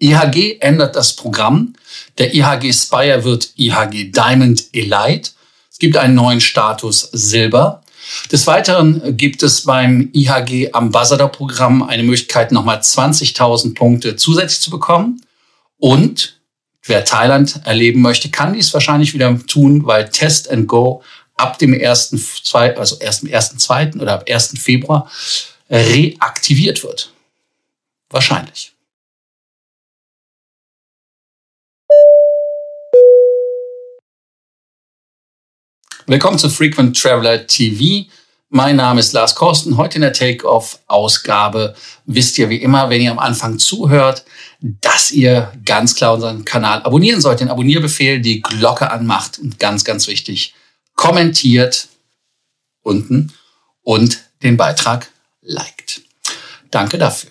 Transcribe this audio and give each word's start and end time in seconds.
IHG 0.00 0.58
ändert 0.60 0.96
das 0.96 1.14
Programm. 1.14 1.74
Der 2.18 2.34
IHG 2.34 2.72
Spire 2.72 3.24
wird 3.24 3.52
IHG 3.56 4.10
Diamond 4.10 4.64
Elite. 4.72 5.30
Es 5.70 5.78
gibt 5.78 5.96
einen 5.96 6.14
neuen 6.14 6.40
Status 6.40 7.08
Silber. 7.12 7.82
Des 8.32 8.46
Weiteren 8.46 9.16
gibt 9.16 9.42
es 9.42 9.64
beim 9.64 10.10
IHG 10.12 10.72
Ambassador 10.72 11.28
Programm 11.28 11.82
eine 11.82 12.02
Möglichkeit, 12.02 12.50
nochmal 12.50 12.78
20.000 12.78 13.74
Punkte 13.74 14.16
zusätzlich 14.16 14.60
zu 14.60 14.70
bekommen. 14.70 15.22
Und 15.78 16.40
wer 16.82 17.04
Thailand 17.04 17.60
erleben 17.64 18.00
möchte, 18.00 18.30
kann 18.30 18.54
dies 18.54 18.72
wahrscheinlich 18.72 19.14
wieder 19.14 19.38
tun, 19.46 19.86
weil 19.86 20.08
Test 20.08 20.50
and 20.50 20.66
Go 20.66 21.02
ab 21.36 21.58
dem 21.58 21.74
1., 21.74 22.14
also 22.54 22.98
erst 22.98 23.22
im 23.22 23.30
1.2. 23.30 24.00
oder 24.00 24.14
ab 24.14 24.24
1. 24.28 24.54
Februar 24.58 25.10
reaktiviert 25.70 26.82
wird. 26.82 27.12
Wahrscheinlich. 28.08 28.72
Willkommen 36.10 36.40
zu 36.40 36.50
Frequent 36.50 37.00
Traveler 37.00 37.46
TV. 37.46 38.10
Mein 38.48 38.74
Name 38.74 38.98
ist 38.98 39.12
Lars 39.12 39.36
Korsten. 39.36 39.76
Heute 39.76 39.94
in 39.94 40.00
der 40.00 40.12
Take-Off-Ausgabe 40.12 41.76
wisst 42.04 42.36
ihr 42.36 42.48
wie 42.48 42.56
immer, 42.56 42.90
wenn 42.90 43.00
ihr 43.00 43.12
am 43.12 43.20
Anfang 43.20 43.60
zuhört, 43.60 44.24
dass 44.60 45.12
ihr 45.12 45.52
ganz 45.64 45.94
klar 45.94 46.14
unseren 46.14 46.44
Kanal 46.44 46.82
abonnieren 46.82 47.20
sollt. 47.20 47.38
Den 47.38 47.48
Abonnierbefehl, 47.48 48.18
die 48.20 48.42
Glocke 48.42 48.90
anmacht 48.90 49.38
und 49.38 49.60
ganz, 49.60 49.84
ganz 49.84 50.08
wichtig, 50.08 50.52
kommentiert 50.96 51.86
unten 52.82 53.32
und 53.82 54.18
den 54.42 54.56
Beitrag 54.56 55.12
liked. 55.42 56.02
Danke 56.72 56.98
dafür. 56.98 57.30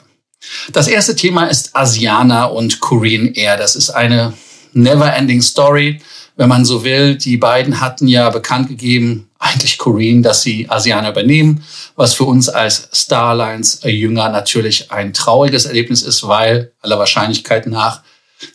Das 0.71 0.87
erste 0.87 1.17
Thema 1.17 1.47
ist 1.47 1.75
Asiana 1.75 2.45
und 2.45 2.79
Korean 2.79 3.33
Air. 3.33 3.57
Das 3.57 3.75
ist 3.75 3.89
eine 3.89 4.35
never-ending 4.71 5.41
Story 5.41 5.99
wenn 6.39 6.47
man 6.47 6.63
so 6.63 6.85
will. 6.85 7.15
Die 7.15 7.35
beiden 7.35 7.81
hatten 7.81 8.07
ja 8.07 8.29
bekannt 8.29 8.69
gegeben, 8.69 9.29
eigentlich 9.39 9.77
Korean, 9.77 10.23
dass 10.23 10.41
sie 10.41 10.69
Asianer 10.69 11.09
übernehmen, 11.09 11.65
was 11.97 12.13
für 12.13 12.23
uns 12.23 12.47
als 12.47 12.87
Starlines 12.93 13.81
Jünger 13.83 14.29
natürlich 14.29 14.89
ein 14.89 15.11
trauriges 15.11 15.65
Erlebnis 15.65 16.01
ist, 16.01 16.25
weil 16.25 16.71
aller 16.79 16.97
Wahrscheinlichkeit 16.97 17.67
nach 17.67 18.03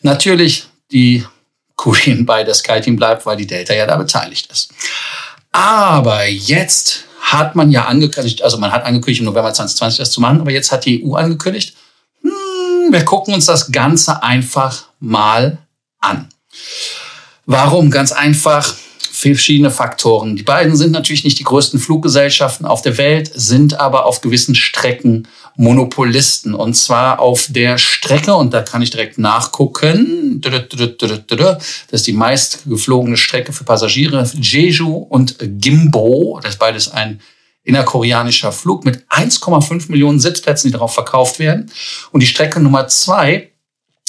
natürlich 0.01 0.65
die 0.93 1.27
Korean 1.77 2.25
bei 2.25 2.43
der 2.43 2.55
SkyTeam 2.55 2.97
bleibt, 2.97 3.27
weil 3.27 3.37
die 3.37 3.47
Delta 3.47 3.75
ja 3.75 3.87
da 3.87 3.97
beteiligt 3.97 4.51
ist. 4.51 4.73
Aber 5.53 6.27
jetzt 6.27 7.05
hat 7.21 7.55
man 7.55 7.71
ja 7.71 7.85
angekündigt, 7.85 8.43
also 8.43 8.57
man 8.57 8.73
hat 8.73 8.87
angekündigt, 8.87 9.21
im 9.21 9.27
November 9.27 9.53
2020 9.53 9.99
das 9.99 10.11
zu 10.11 10.23
machen, 10.23 10.41
aber 10.41 10.53
jetzt 10.53 10.73
hat 10.73 10.87
die 10.87 11.05
EU 11.05 11.17
angekündigt, 11.17 11.77
hm, 12.23 12.93
wir 12.93 13.05
gucken 13.05 13.35
uns 13.35 13.45
das 13.45 13.71
Ganze 13.71 14.23
einfach 14.23 14.85
mal 15.01 15.59
an. 16.01 16.31
Warum? 17.47 17.91
Ganz 17.91 18.12
einfach 18.12 18.75
verschiedene 19.14 19.70
Faktoren. 19.70 20.34
Die 20.34 20.42
beiden 20.42 20.75
sind 20.77 20.91
natürlich 20.91 21.25
nicht 21.25 21.39
die 21.39 21.45
größten 21.45 21.78
Fluggesellschaften 21.78 22.67
auf 22.67 22.83
der 22.83 22.98
Welt, 22.98 23.31
sind 23.34 23.78
aber 23.78 24.06
auf 24.06 24.20
gewissen 24.20 24.55
Strecken 24.55 25.28
Monopolisten. 25.56 26.53
Und 26.53 26.75
zwar 26.75 27.20
auf 27.20 27.47
der 27.48 27.78
Strecke, 27.78 28.34
und 28.34 28.53
da 28.53 28.62
kann 28.62 28.83
ich 28.83 28.91
direkt 28.91 29.19
nachgucken, 29.19 30.41
das 30.41 30.65
ist 31.91 32.06
die 32.06 32.12
meist 32.12 32.65
geflogene 32.67 33.17
Strecke 33.17 33.53
für 33.53 33.65
Passagiere, 33.65 34.28
Jeju 34.34 34.97
und 34.97 35.37
Gimbo. 35.41 36.41
Das 36.42 36.55
ist 36.55 36.59
beides 36.59 36.91
ein 36.91 37.20
innerkoreanischer 37.62 38.53
Flug 38.53 38.84
mit 38.84 39.06
1,5 39.09 39.91
Millionen 39.91 40.19
Sitzplätzen, 40.19 40.69
die 40.69 40.72
darauf 40.72 40.92
verkauft 40.92 41.39
werden. 41.39 41.70
Und 42.11 42.20
die 42.20 42.27
Strecke 42.27 42.61
Nummer 42.61 42.89
zwei 42.89 43.53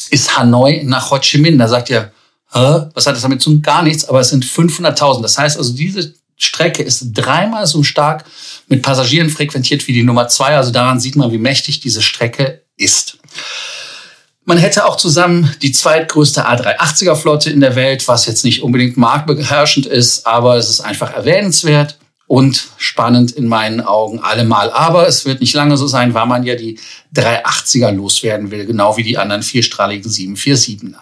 ist 0.09 0.38
Hanoi 0.38 0.81
nach 0.83 1.11
Ho 1.11 1.19
Chi 1.19 1.38
Minh. 1.38 1.58
Da 1.58 1.67
sagt 1.67 1.89
ihr, 1.89 2.11
was 2.56 3.06
hat 3.06 3.16
das 3.16 3.22
damit 3.22 3.42
zu 3.42 3.52
tun? 3.52 3.61
Gar 3.61 3.84
nichts, 3.84 4.06
aber 4.06 4.22
es 4.22 4.30
sind 4.30 4.45
500.000. 4.45 5.22
Das 5.22 5.38
heißt 5.38 5.58
also, 5.58 5.73
diese 5.73 6.14
Strecke 6.38 6.84
ist 6.84 7.12
dreimal 7.14 7.68
so 7.68 7.84
stark 7.84 8.25
mit 8.68 8.81
Passagieren 8.81 9.29
frequentiert 9.29 9.88
wie 9.88 9.94
die 9.94 10.03
Nummer 10.03 10.28
zwei. 10.28 10.56
Also 10.56 10.72
daran 10.72 11.00
sieht 11.00 11.16
man, 11.16 11.31
wie 11.31 11.38
mächtig 11.38 11.79
diese 11.79 12.02
Strecke 12.02 12.62
ist. 12.78 13.18
Man 14.46 14.57
hätte 14.57 14.85
auch 14.85 14.96
zusammen 14.96 15.53
die 15.62 15.72
zweitgrößte 15.72 16.47
A380er 16.47 17.16
Flotte 17.16 17.50
in 17.50 17.62
der 17.62 17.75
Welt, 17.75 18.07
was 18.07 18.28
jetzt 18.28 18.46
nicht 18.46 18.62
unbedingt 18.62 18.96
marktbeherrschend 18.96 19.88
ist, 19.88 20.28
aber 20.28 20.56
es 20.56 20.69
ist 20.69 20.81
einfach 20.81 21.13
erwähnenswert 21.13 21.97
und 22.28 22.68
spannend 22.78 23.31
in 23.31 23.47
meinen 23.47 23.81
Augen 23.81 24.19
allemal. 24.19 24.72
Aber 24.72 25.08
es 25.08 25.25
wird 25.25 25.41
nicht 25.41 25.56
lange 25.56 25.78
so 25.78 25.88
sein, 25.88 26.13
weil 26.13 26.28
man 26.28 26.44
ja 26.44 26.56
die 26.56 26.79
380er 27.16 27.91
loswerden 27.91 28.52
will, 28.52 28.66
genau 28.66 28.97
wie 28.97 29.03
die 29.03 29.18
anderen 29.18 29.41
vierstrahligen 29.41 30.12
747er. 30.12 31.00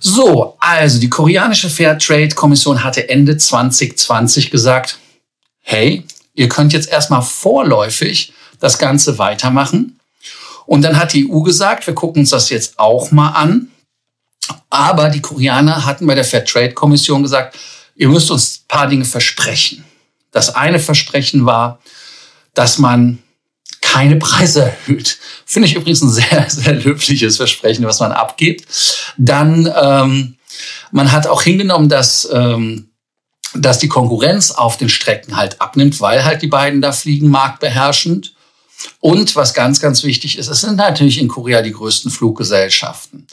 So, 0.00 0.56
also 0.60 0.98
die 0.98 1.10
koreanische 1.10 1.70
Fairtrade-Kommission 1.70 2.84
hatte 2.84 3.08
Ende 3.08 3.36
2020 3.36 4.50
gesagt, 4.50 4.98
hey, 5.60 6.04
ihr 6.34 6.48
könnt 6.48 6.72
jetzt 6.72 6.88
erstmal 6.88 7.22
vorläufig 7.22 8.32
das 8.60 8.78
Ganze 8.78 9.18
weitermachen. 9.18 9.98
Und 10.66 10.82
dann 10.82 10.98
hat 10.98 11.12
die 11.12 11.30
EU 11.30 11.40
gesagt, 11.40 11.86
wir 11.86 11.94
gucken 11.94 12.22
uns 12.22 12.30
das 12.30 12.50
jetzt 12.50 12.78
auch 12.78 13.10
mal 13.10 13.30
an. 13.30 13.68
Aber 14.70 15.08
die 15.08 15.20
Koreaner 15.20 15.84
hatten 15.84 16.06
bei 16.06 16.14
der 16.14 16.24
Fairtrade-Kommission 16.24 17.22
gesagt, 17.22 17.56
ihr 17.96 18.08
müsst 18.08 18.30
uns 18.30 18.58
ein 18.58 18.68
paar 18.68 18.88
Dinge 18.88 19.04
versprechen. 19.04 19.84
Das 20.30 20.54
eine 20.54 20.80
Versprechen 20.80 21.46
war, 21.46 21.78
dass 22.54 22.78
man 22.78 23.22
keine 23.94 24.16
Preise 24.16 24.62
erhöht. 24.62 25.18
Finde 25.46 25.68
ich 25.68 25.76
übrigens 25.76 26.02
ein 26.02 26.10
sehr, 26.10 26.46
sehr 26.48 26.74
löbliches 26.74 27.36
Versprechen, 27.36 27.86
was 27.86 28.00
man 28.00 28.10
abgibt. 28.10 28.66
Dann, 29.16 29.72
ähm, 29.80 30.36
man 30.90 31.12
hat 31.12 31.28
auch 31.28 31.42
hingenommen, 31.42 31.88
dass, 31.88 32.28
ähm, 32.32 32.88
dass 33.54 33.78
die 33.78 33.88
Konkurrenz 33.88 34.50
auf 34.50 34.76
den 34.78 34.88
Strecken 34.88 35.36
halt 35.36 35.60
abnimmt, 35.60 36.00
weil 36.00 36.24
halt 36.24 36.42
die 36.42 36.48
beiden 36.48 36.82
da 36.82 36.90
fliegen 36.90 37.28
marktbeherrschend. 37.28 38.34
Und 38.98 39.36
was 39.36 39.54
ganz, 39.54 39.78
ganz 39.80 40.02
wichtig 40.02 40.38
ist, 40.38 40.48
es 40.48 40.60
sind 40.60 40.76
natürlich 40.76 41.18
in 41.20 41.28
Korea 41.28 41.62
die 41.62 41.72
größten 41.72 42.10
Fluggesellschaften. 42.10 43.28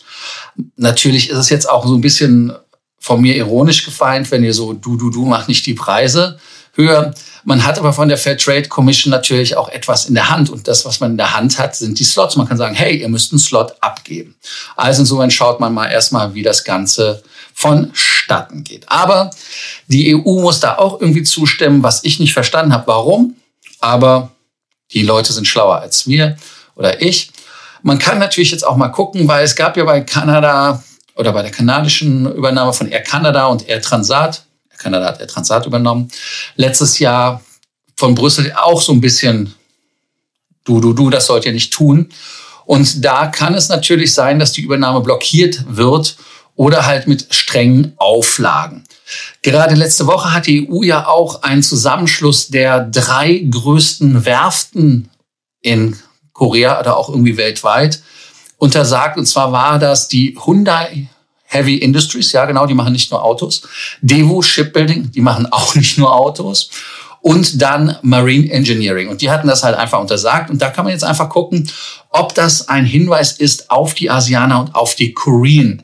Natürlich 0.75 1.31
ist 1.31 1.37
es 1.37 1.49
jetzt 1.49 1.67
auch 1.67 1.87
so 1.87 1.95
ein 1.95 2.01
bisschen 2.01 2.53
von 2.99 3.19
mir 3.19 3.35
ironisch 3.35 3.83
gefeind, 3.83 4.29
wenn 4.29 4.43
ihr 4.43 4.53
so, 4.53 4.73
du, 4.73 4.95
du, 4.95 5.09
du, 5.09 5.25
mach 5.25 5.47
nicht 5.47 5.65
die 5.65 5.73
Preise 5.73 6.39
höher. 6.73 7.13
Man 7.43 7.65
hat 7.65 7.79
aber 7.79 7.93
von 7.93 8.07
der 8.07 8.17
Fair 8.17 8.37
Trade 8.37 8.67
Commission 8.67 9.11
natürlich 9.11 9.57
auch 9.57 9.69
etwas 9.69 10.05
in 10.05 10.13
der 10.13 10.29
Hand. 10.29 10.49
Und 10.49 10.67
das, 10.67 10.85
was 10.85 10.99
man 10.99 11.11
in 11.11 11.17
der 11.17 11.35
Hand 11.35 11.57
hat, 11.59 11.75
sind 11.75 11.99
die 11.99 12.03
Slots. 12.03 12.35
Man 12.35 12.47
kann 12.47 12.57
sagen, 12.57 12.75
hey, 12.75 12.97
ihr 12.97 13.09
müsst 13.09 13.31
einen 13.31 13.39
Slot 13.39 13.75
abgeben. 13.81 14.35
Also 14.75 15.01
insofern 15.01 15.31
schaut 15.31 15.59
man 15.59 15.73
mal 15.73 15.87
erstmal, 15.87 16.33
wie 16.33 16.43
das 16.43 16.63
Ganze 16.63 17.23
vonstatten 17.53 18.63
geht. 18.63 18.89
Aber 18.89 19.31
die 19.87 20.15
EU 20.15 20.41
muss 20.41 20.59
da 20.59 20.77
auch 20.77 21.01
irgendwie 21.01 21.23
zustimmen, 21.23 21.83
was 21.83 22.03
ich 22.03 22.19
nicht 22.19 22.33
verstanden 22.33 22.73
habe, 22.73 22.87
warum. 22.87 23.35
Aber 23.79 24.31
die 24.93 25.03
Leute 25.03 25.33
sind 25.33 25.47
schlauer 25.47 25.79
als 25.79 26.07
wir 26.07 26.37
oder 26.75 27.01
ich. 27.01 27.31
Man 27.83 27.97
kann 27.97 28.19
natürlich 28.19 28.51
jetzt 28.51 28.65
auch 28.65 28.77
mal 28.77 28.89
gucken, 28.89 29.27
weil 29.27 29.43
es 29.43 29.55
gab 29.55 29.75
ja 29.75 29.83
bei 29.83 30.01
Kanada 30.01 30.83
oder 31.15 31.33
bei 31.33 31.41
der 31.41 31.51
kanadischen 31.51 32.31
Übernahme 32.31 32.73
von 32.73 32.87
Air 32.87 33.01
Canada 33.01 33.47
und 33.47 33.67
Air 33.67 33.81
Transat 33.81 34.45
Kanada 34.81 35.05
hat 35.07 35.19
Air 35.19 35.27
Transat 35.27 35.65
übernommen. 35.65 36.09
Letztes 36.55 36.99
Jahr 36.99 37.41
von 37.95 38.15
Brüssel 38.15 38.53
auch 38.55 38.81
so 38.81 38.91
ein 38.91 39.01
bisschen, 39.01 39.53
du, 40.63 40.79
du, 40.79 40.93
du, 40.93 41.09
das 41.09 41.27
sollt 41.27 41.45
ihr 41.45 41.53
nicht 41.53 41.73
tun. 41.73 42.09
Und 42.65 43.03
da 43.03 43.27
kann 43.27 43.53
es 43.53 43.69
natürlich 43.69 44.13
sein, 44.13 44.39
dass 44.39 44.53
die 44.53 44.61
Übernahme 44.61 45.01
blockiert 45.01 45.65
wird 45.67 46.17
oder 46.55 46.85
halt 46.85 47.07
mit 47.07 47.27
strengen 47.33 47.93
Auflagen. 47.97 48.83
Gerade 49.41 49.75
letzte 49.75 50.07
Woche 50.07 50.33
hat 50.33 50.47
die 50.47 50.69
EU 50.69 50.83
ja 50.83 51.07
auch 51.07 51.43
einen 51.43 51.63
Zusammenschluss 51.63 52.47
der 52.47 52.81
drei 52.81 53.45
größten 53.49 54.25
Werften 54.25 55.09
in 55.61 55.97
Korea 56.33 56.79
oder 56.79 56.97
auch 56.97 57.09
irgendwie 57.09 57.37
weltweit 57.37 58.01
untersagt. 58.57 59.17
Und 59.17 59.25
zwar 59.25 59.51
war 59.51 59.79
das 59.79 60.07
die 60.07 60.37
Hyundai 60.43 61.07
Heavy 61.51 61.75
Industries, 61.75 62.31
ja 62.31 62.45
genau, 62.45 62.65
die 62.65 62.73
machen 62.73 62.93
nicht 62.93 63.11
nur 63.11 63.23
Autos. 63.23 63.63
Devo 64.01 64.41
Shipbuilding, 64.41 65.11
die 65.11 65.19
machen 65.19 65.47
auch 65.51 65.75
nicht 65.81 65.97
nur 65.97 66.15
Autos. 66.15 66.69
Und 67.19 67.61
dann 67.61 67.97
Marine 68.01 68.49
Engineering. 68.51 69.09
Und 69.09 69.21
die 69.21 69.29
hatten 69.29 69.47
das 69.47 69.61
halt 69.61 69.75
einfach 69.75 69.99
untersagt. 69.99 70.49
Und 70.49 70.59
da 70.61 70.69
kann 70.69 70.85
man 70.85 70.93
jetzt 70.93 71.03
einfach 71.03 71.29
gucken, 71.29 71.69
ob 72.09 72.33
das 72.33 72.67
ein 72.69 72.85
Hinweis 72.85 73.33
ist 73.33 73.69
auf 73.69 73.93
die 73.93 74.09
Asianer 74.09 74.61
und 74.61 74.73
auf 74.73 74.95
die 74.95 75.13
Korean. 75.13 75.83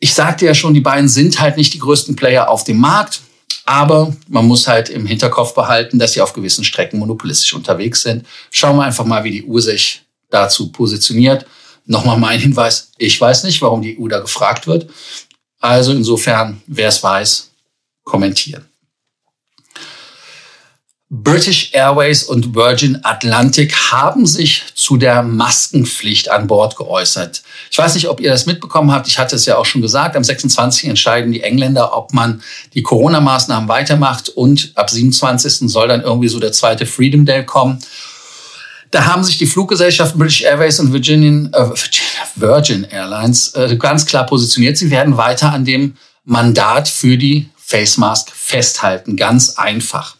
Ich 0.00 0.14
sagte 0.14 0.46
ja 0.46 0.54
schon, 0.54 0.74
die 0.74 0.80
beiden 0.80 1.08
sind 1.08 1.40
halt 1.40 1.56
nicht 1.56 1.74
die 1.74 1.78
größten 1.78 2.16
Player 2.16 2.48
auf 2.48 2.64
dem 2.64 2.78
Markt. 2.78 3.20
Aber 3.66 4.16
man 4.28 4.46
muss 4.46 4.66
halt 4.66 4.88
im 4.88 5.06
Hinterkopf 5.06 5.54
behalten, 5.54 5.98
dass 5.98 6.14
sie 6.14 6.22
auf 6.22 6.32
gewissen 6.32 6.64
Strecken 6.64 6.98
monopolistisch 6.98 7.52
unterwegs 7.52 8.02
sind. 8.02 8.26
Schauen 8.50 8.76
wir 8.76 8.84
einfach 8.84 9.04
mal, 9.04 9.22
wie 9.24 9.30
die 9.30 9.44
Uhr 9.44 9.60
sich 9.60 10.02
dazu 10.30 10.72
positioniert. 10.72 11.44
Nochmal 11.86 12.18
mein 12.18 12.40
Hinweis, 12.40 12.92
ich 12.98 13.20
weiß 13.20 13.44
nicht, 13.44 13.62
warum 13.62 13.82
die 13.82 13.98
EU 13.98 14.08
da 14.08 14.20
gefragt 14.20 14.66
wird. 14.66 14.90
Also 15.60 15.92
insofern, 15.92 16.62
wer 16.66 16.88
es 16.88 17.02
weiß, 17.02 17.50
kommentieren. 18.04 18.70
British 21.12 21.70
Airways 21.72 22.22
und 22.22 22.54
Virgin 22.54 23.00
Atlantic 23.02 23.74
haben 23.90 24.26
sich 24.26 24.62
zu 24.76 24.96
der 24.96 25.24
Maskenpflicht 25.24 26.30
an 26.30 26.46
Bord 26.46 26.76
geäußert. 26.76 27.42
Ich 27.68 27.76
weiß 27.76 27.96
nicht, 27.96 28.08
ob 28.08 28.20
ihr 28.20 28.30
das 28.30 28.46
mitbekommen 28.46 28.92
habt. 28.92 29.08
Ich 29.08 29.18
hatte 29.18 29.34
es 29.34 29.44
ja 29.44 29.56
auch 29.56 29.64
schon 29.64 29.82
gesagt. 29.82 30.14
Am 30.14 30.22
26. 30.22 30.88
entscheiden 30.88 31.32
die 31.32 31.42
Engländer, 31.42 31.96
ob 31.96 32.12
man 32.12 32.42
die 32.74 32.82
Corona-Maßnahmen 32.82 33.68
weitermacht 33.68 34.28
und 34.28 34.70
ab 34.76 34.88
27. 34.88 35.68
soll 35.68 35.88
dann 35.88 36.02
irgendwie 36.02 36.28
so 36.28 36.38
der 36.38 36.52
zweite 36.52 36.86
Freedom 36.86 37.26
Day 37.26 37.44
kommen. 37.44 37.80
Da 38.90 39.06
haben 39.06 39.22
sich 39.22 39.38
die 39.38 39.46
Fluggesellschaften 39.46 40.18
British 40.18 40.42
Airways 40.42 40.80
und 40.80 40.92
Virgin, 40.92 41.52
äh, 41.52 41.66
Virgin 42.34 42.84
Airlines 42.84 43.54
äh, 43.54 43.76
ganz 43.76 44.04
klar 44.04 44.26
positioniert. 44.26 44.76
Sie 44.76 44.90
werden 44.90 45.16
weiter 45.16 45.52
an 45.52 45.64
dem 45.64 45.96
Mandat 46.24 46.88
für 46.88 47.16
die 47.16 47.48
Face 47.56 47.98
Mask 47.98 48.30
festhalten. 48.34 49.16
Ganz 49.16 49.50
einfach. 49.56 50.16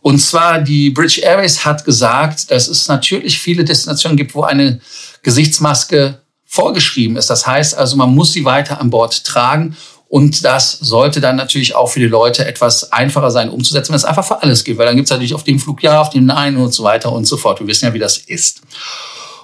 Und 0.00 0.18
zwar 0.18 0.58
die 0.58 0.90
British 0.90 1.18
Airways 1.18 1.64
hat 1.64 1.84
gesagt, 1.84 2.50
dass 2.50 2.68
es 2.68 2.88
natürlich 2.88 3.38
viele 3.38 3.64
Destinationen 3.64 4.16
gibt, 4.16 4.34
wo 4.34 4.42
eine 4.42 4.80
Gesichtsmaske 5.22 6.20
vorgeschrieben 6.44 7.16
ist. 7.16 7.30
Das 7.30 7.46
heißt 7.46 7.76
also, 7.76 7.96
man 7.96 8.14
muss 8.14 8.32
sie 8.32 8.44
weiter 8.44 8.80
an 8.80 8.90
Bord 8.90 9.24
tragen. 9.24 9.76
Und 10.14 10.44
das 10.44 10.78
sollte 10.78 11.20
dann 11.20 11.34
natürlich 11.34 11.74
auch 11.74 11.88
für 11.88 11.98
die 11.98 12.06
Leute 12.06 12.46
etwas 12.46 12.92
einfacher 12.92 13.32
sein 13.32 13.48
umzusetzen, 13.48 13.88
wenn 13.88 13.96
es 13.96 14.04
einfach 14.04 14.24
für 14.24 14.40
alles 14.44 14.62
geht. 14.62 14.78
Weil 14.78 14.86
dann 14.86 14.94
gibt 14.94 15.06
es 15.06 15.10
natürlich 15.10 15.34
auf 15.34 15.42
dem 15.42 15.58
Flug 15.58 15.82
ja, 15.82 16.00
auf 16.00 16.10
dem 16.10 16.24
Nein 16.24 16.56
und 16.56 16.72
so 16.72 16.84
weiter 16.84 17.10
und 17.10 17.24
so 17.24 17.36
fort. 17.36 17.58
Wir 17.58 17.66
wissen 17.66 17.86
ja, 17.86 17.94
wie 17.94 17.98
das 17.98 18.18
ist. 18.18 18.60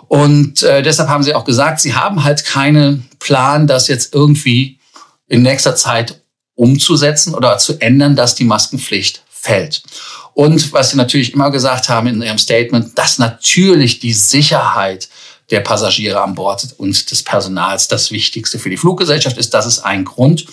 Und 0.07 0.63
äh, 0.63 0.85
deshalb 0.85 1.09
haben 1.09 1.25
sie 1.25 1.35
auch 1.35 1.43
gesagt, 1.43 1.81
sie 1.81 1.97
haben 1.97 2.23
halt 2.23 2.45
keinen 2.45 3.09
Plan, 3.19 3.67
das 3.67 3.89
jetzt 3.89 4.15
irgendwie 4.15 4.79
in 5.27 5.43
nächster 5.43 5.75
Zeit 5.75 6.23
umzusetzen 6.55 7.35
oder 7.35 7.59
zu 7.59 7.81
ändern, 7.81 8.15
dass 8.15 8.37
die 8.37 8.45
Maskenpflicht 8.45 9.25
fällt. 9.29 9.83
Und 10.35 10.73
was 10.73 10.91
sie 10.91 10.97
natürlich 10.97 11.35
immer 11.35 11.51
gesagt 11.51 11.89
haben 11.89 12.07
in 12.07 12.23
ihrem 12.23 12.39
Statement, 12.39 12.97
dass 12.97 13.19
natürlich 13.19 13.99
die 13.99 14.13
Sicherheit 14.13 15.09
der 15.51 15.61
Passagiere 15.61 16.23
an 16.23 16.35
Bord 16.35 16.75
und 16.79 17.11
des 17.11 17.23
Personals 17.23 17.89
das 17.89 18.11
Wichtigste 18.11 18.59
für 18.59 18.71
die 18.71 18.77
Fluggesellschaft 18.77 19.37
ist. 19.39 19.53
Das 19.55 19.67
ist 19.67 19.81
ein 19.81 20.05
Grund. 20.05 20.47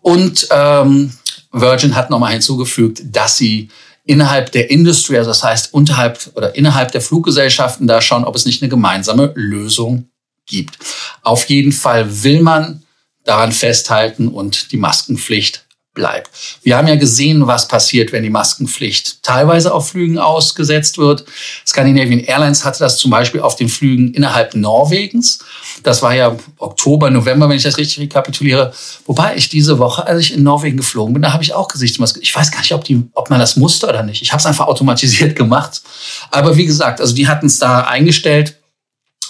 Und 0.00 0.48
ähm, 0.50 1.12
Virgin 1.52 1.94
hat 1.94 2.10
nochmal 2.10 2.32
hinzugefügt, 2.32 3.02
dass 3.04 3.36
sie 3.36 3.68
innerhalb 4.04 4.50
der 4.52 4.70
Industrie, 4.70 5.18
also 5.18 5.30
das 5.30 5.44
heißt 5.44 5.74
unterhalb 5.74 6.30
oder 6.34 6.54
innerhalb 6.54 6.92
der 6.92 7.00
Fluggesellschaften 7.00 7.86
da 7.86 8.00
schauen, 8.00 8.24
ob 8.24 8.34
es 8.34 8.46
nicht 8.46 8.62
eine 8.62 8.68
gemeinsame 8.68 9.32
Lösung 9.34 10.08
gibt. 10.46 10.78
Auf 11.22 11.44
jeden 11.44 11.72
Fall 11.72 12.22
will 12.22 12.40
man 12.40 12.82
daran 13.24 13.52
festhalten 13.52 14.28
und 14.28 14.72
die 14.72 14.78
Maskenpflicht 14.78 15.66
bleibt. 15.92 16.30
Wir 16.62 16.76
haben 16.76 16.86
ja 16.86 16.94
gesehen, 16.94 17.46
was 17.48 17.66
passiert, 17.66 18.12
wenn 18.12 18.22
die 18.22 18.30
Maskenpflicht 18.30 19.24
teilweise 19.24 19.74
auf 19.74 19.90
Flügen 19.90 20.18
ausgesetzt 20.18 20.98
wird. 20.98 21.24
Scandinavian 21.66 22.20
Airlines 22.20 22.64
hatte 22.64 22.78
das 22.78 22.96
zum 22.96 23.10
Beispiel 23.10 23.40
auf 23.40 23.56
den 23.56 23.68
Flügen 23.68 24.14
innerhalb 24.14 24.54
Norwegens. 24.54 25.40
Das 25.82 26.00
war 26.00 26.14
ja 26.14 26.36
Oktober, 26.58 27.10
November, 27.10 27.48
wenn 27.48 27.56
ich 27.56 27.64
das 27.64 27.76
richtig 27.76 27.98
rekapituliere. 28.00 28.72
Wobei 29.04 29.34
ich 29.34 29.48
diese 29.48 29.78
Woche, 29.80 30.06
als 30.06 30.20
ich 30.20 30.34
in 30.34 30.44
Norwegen 30.44 30.76
geflogen 30.76 31.12
bin, 31.12 31.22
da 31.22 31.32
habe 31.32 31.42
ich 31.42 31.54
auch 31.54 31.66
Gesichtsmaske. 31.66 32.20
Ich 32.20 32.34
weiß 32.34 32.52
gar 32.52 32.60
nicht, 32.60 32.72
ob, 32.72 32.84
die, 32.84 33.02
ob 33.14 33.28
man 33.28 33.40
das 33.40 33.56
musste 33.56 33.88
oder 33.88 34.04
nicht. 34.04 34.22
Ich 34.22 34.30
habe 34.30 34.40
es 34.40 34.46
einfach 34.46 34.68
automatisiert 34.68 35.34
gemacht. 35.36 35.82
Aber 36.30 36.56
wie 36.56 36.66
gesagt, 36.66 37.00
also 37.00 37.14
die 37.14 37.26
hatten 37.26 37.46
es 37.46 37.58
da 37.58 37.80
eingestellt 37.80 38.56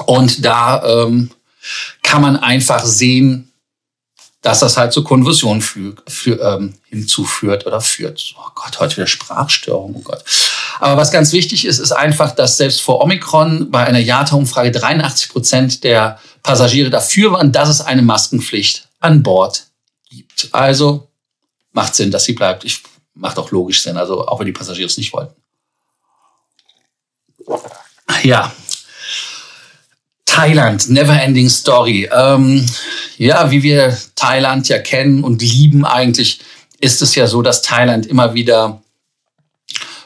und 0.04 0.44
da 0.44 0.82
ähm, 0.84 1.30
kann 2.02 2.20
man 2.20 2.36
einfach 2.36 2.84
sehen, 2.84 3.49
dass 4.42 4.60
das 4.60 4.76
halt 4.76 4.92
zur 4.92 5.04
Konversion 5.04 5.60
für, 5.60 5.94
für, 6.08 6.40
ähm, 6.40 6.74
hinzuführt 6.84 7.66
oder 7.66 7.80
führt. 7.80 8.34
Oh 8.38 8.50
Gott, 8.54 8.80
heute 8.80 8.96
wieder 8.96 9.06
Sprachstörung, 9.06 9.94
oh 9.96 10.00
Gott. 10.00 10.24
Aber 10.78 10.96
was 10.96 11.10
ganz 11.10 11.32
wichtig 11.32 11.66
ist, 11.66 11.78
ist 11.78 11.92
einfach, 11.92 12.34
dass 12.34 12.56
selbst 12.56 12.80
vor 12.80 13.02
Omikron 13.02 13.70
bei 13.70 13.84
einer 13.84 13.98
JATA-Umfrage 13.98 14.70
83 14.70 15.28
Prozent 15.28 15.84
der 15.84 16.18
Passagiere 16.42 16.88
dafür 16.88 17.32
waren, 17.32 17.52
dass 17.52 17.68
es 17.68 17.82
eine 17.82 18.02
Maskenpflicht 18.02 18.88
an 18.98 19.22
Bord 19.22 19.66
gibt. 20.08 20.48
Also 20.52 21.08
macht 21.72 21.94
Sinn, 21.94 22.10
dass 22.10 22.24
sie 22.24 22.32
bleibt. 22.32 22.64
Ich 22.64 22.82
macht 23.14 23.38
auch 23.38 23.50
logisch 23.50 23.82
Sinn, 23.82 23.98
also 23.98 24.26
auch 24.26 24.38
wenn 24.40 24.46
die 24.46 24.52
Passagiere 24.52 24.86
es 24.86 24.96
nicht 24.96 25.12
wollten. 25.12 25.34
Ja, 28.22 28.52
Thailand, 30.30 30.88
Neverending 30.88 31.48
Story. 31.48 32.08
Ähm, 32.12 32.64
ja, 33.18 33.50
wie 33.50 33.64
wir 33.64 33.98
Thailand 34.14 34.68
ja 34.68 34.78
kennen 34.78 35.24
und 35.24 35.42
lieben 35.42 35.84
eigentlich, 35.84 36.40
ist 36.78 37.02
es 37.02 37.16
ja 37.16 37.26
so, 37.26 37.42
dass 37.42 37.62
Thailand 37.62 38.06
immer 38.06 38.32
wieder 38.32 38.80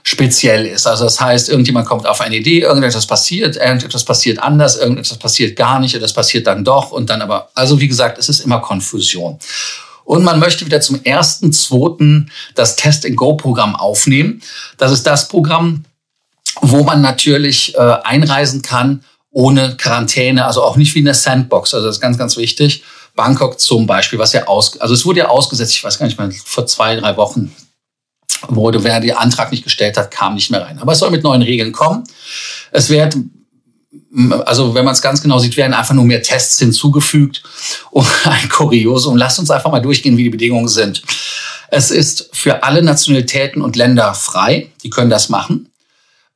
speziell 0.03 0.65
ist. 0.67 0.87
Also 0.87 1.05
das 1.05 1.21
heißt, 1.21 1.51
irgendjemand 1.51 1.87
kommt 1.87 2.07
auf 2.07 2.23
eine 2.23 2.37
Idee, 2.37 2.61
irgendetwas 2.61 3.07
passiert, 3.07 3.57
irgendetwas 3.57 4.05
passiert 4.05 4.39
anders, 4.39 4.77
irgendetwas 4.77 5.19
passiert 5.19 5.57
gar 5.57 5.79
nicht, 5.79 6.01
das 6.01 6.15
passiert 6.15 6.47
dann 6.47 6.65
doch 6.65 6.91
und 6.91 7.11
dann 7.11 7.21
aber, 7.21 7.51
also 7.55 7.79
wie 7.81 7.89
gesagt, 7.89 8.19
es 8.19 8.31
ist 8.31 8.41
immer 8.41 8.61
Konfusion. 8.61 9.39
Und 10.05 10.25
man 10.25 10.39
möchte 10.39 10.65
wieder 10.65 10.81
zum 10.81 11.03
ersten, 11.05 11.53
zweiten 11.53 12.31
das 12.55 12.77
Test-and-Go-Programm 12.77 13.77
aufnehmen. 13.77 14.43
Das 14.79 14.91
ist 14.91 15.07
das 15.07 15.29
Programm, 15.29 15.85
wo 16.61 16.83
man 16.83 17.03
natürlich 17.03 17.75
äh, 17.75 17.79
einreisen 17.79 18.63
kann 18.63 19.05
ohne 19.35 19.77
Quarantäne, 19.77 20.47
also 20.47 20.63
auch 20.63 20.77
nicht 20.77 20.95
wie 20.95 21.01
in 21.01 21.05
der 21.05 21.15
Sandbox. 21.15 21.75
Also 21.75 21.87
das 21.87 21.97
ist 21.97 22.01
ganz, 22.01 22.17
ganz 22.17 22.37
wichtig. 22.37 22.85
Bangkok 23.17 23.61
zum 23.61 23.87
Beispiel, 23.87 24.19
was 24.19 24.33
ja 24.33 24.47
aus, 24.47 24.81
also 24.81 24.95
es 24.95 25.05
wurde 25.05 25.21
ja 25.21 25.29
ausgesetzt, 25.29 25.73
ich 25.73 25.85
weiß 25.85 25.99
gar 25.99 26.07
nicht 26.07 26.19
mehr, 26.19 26.31
vor 26.45 26.67
zwei, 26.67 26.97
drei 26.97 27.17
Wochen 27.17 27.55
wurde, 28.49 28.83
wer 28.85 29.01
den 29.01 29.17
Antrag 29.17 29.51
nicht 29.51 29.65
gestellt 29.65 29.97
hat, 29.97 30.11
kam 30.11 30.35
nicht 30.35 30.51
mehr 30.51 30.63
rein. 30.63 30.79
Aber 30.79 30.93
es 30.93 31.01
soll 31.01 31.11
mit 31.11 31.25
neuen 31.25 31.43
Regeln 31.43 31.73
kommen. 31.73 32.05
Es 32.71 32.89
wird, 32.91 33.17
also 34.47 34.75
wenn 34.75 34.85
man 34.85 34.95
es 34.95 35.03
ganz 35.03 35.21
genau 35.21 35.39
sieht, 35.39 35.57
werden 35.57 35.75
einfach 35.75 35.95
nur 35.95 36.05
mehr 36.05 36.23
Tests 36.23 36.59
hinzugefügt 36.61 37.43
und 37.91 38.07
ein 38.25 38.49
Kuriosum. 38.49 39.17
Lasst 39.17 39.41
uns 39.41 39.51
einfach 39.51 39.71
mal 39.71 39.81
durchgehen, 39.81 40.17
wie 40.17 40.25
die 40.25 40.31
Bedingungen 40.31 40.69
sind. 40.69 41.03
Es 41.69 41.91
ist 41.91 42.31
für 42.33 42.63
alle 42.63 42.83
Nationalitäten 42.83 43.63
und 43.63 43.75
Länder 43.75 44.15
frei. 44.15 44.71
Die 44.85 44.91
können 44.91 45.11
das 45.11 45.29
machen. 45.29 45.71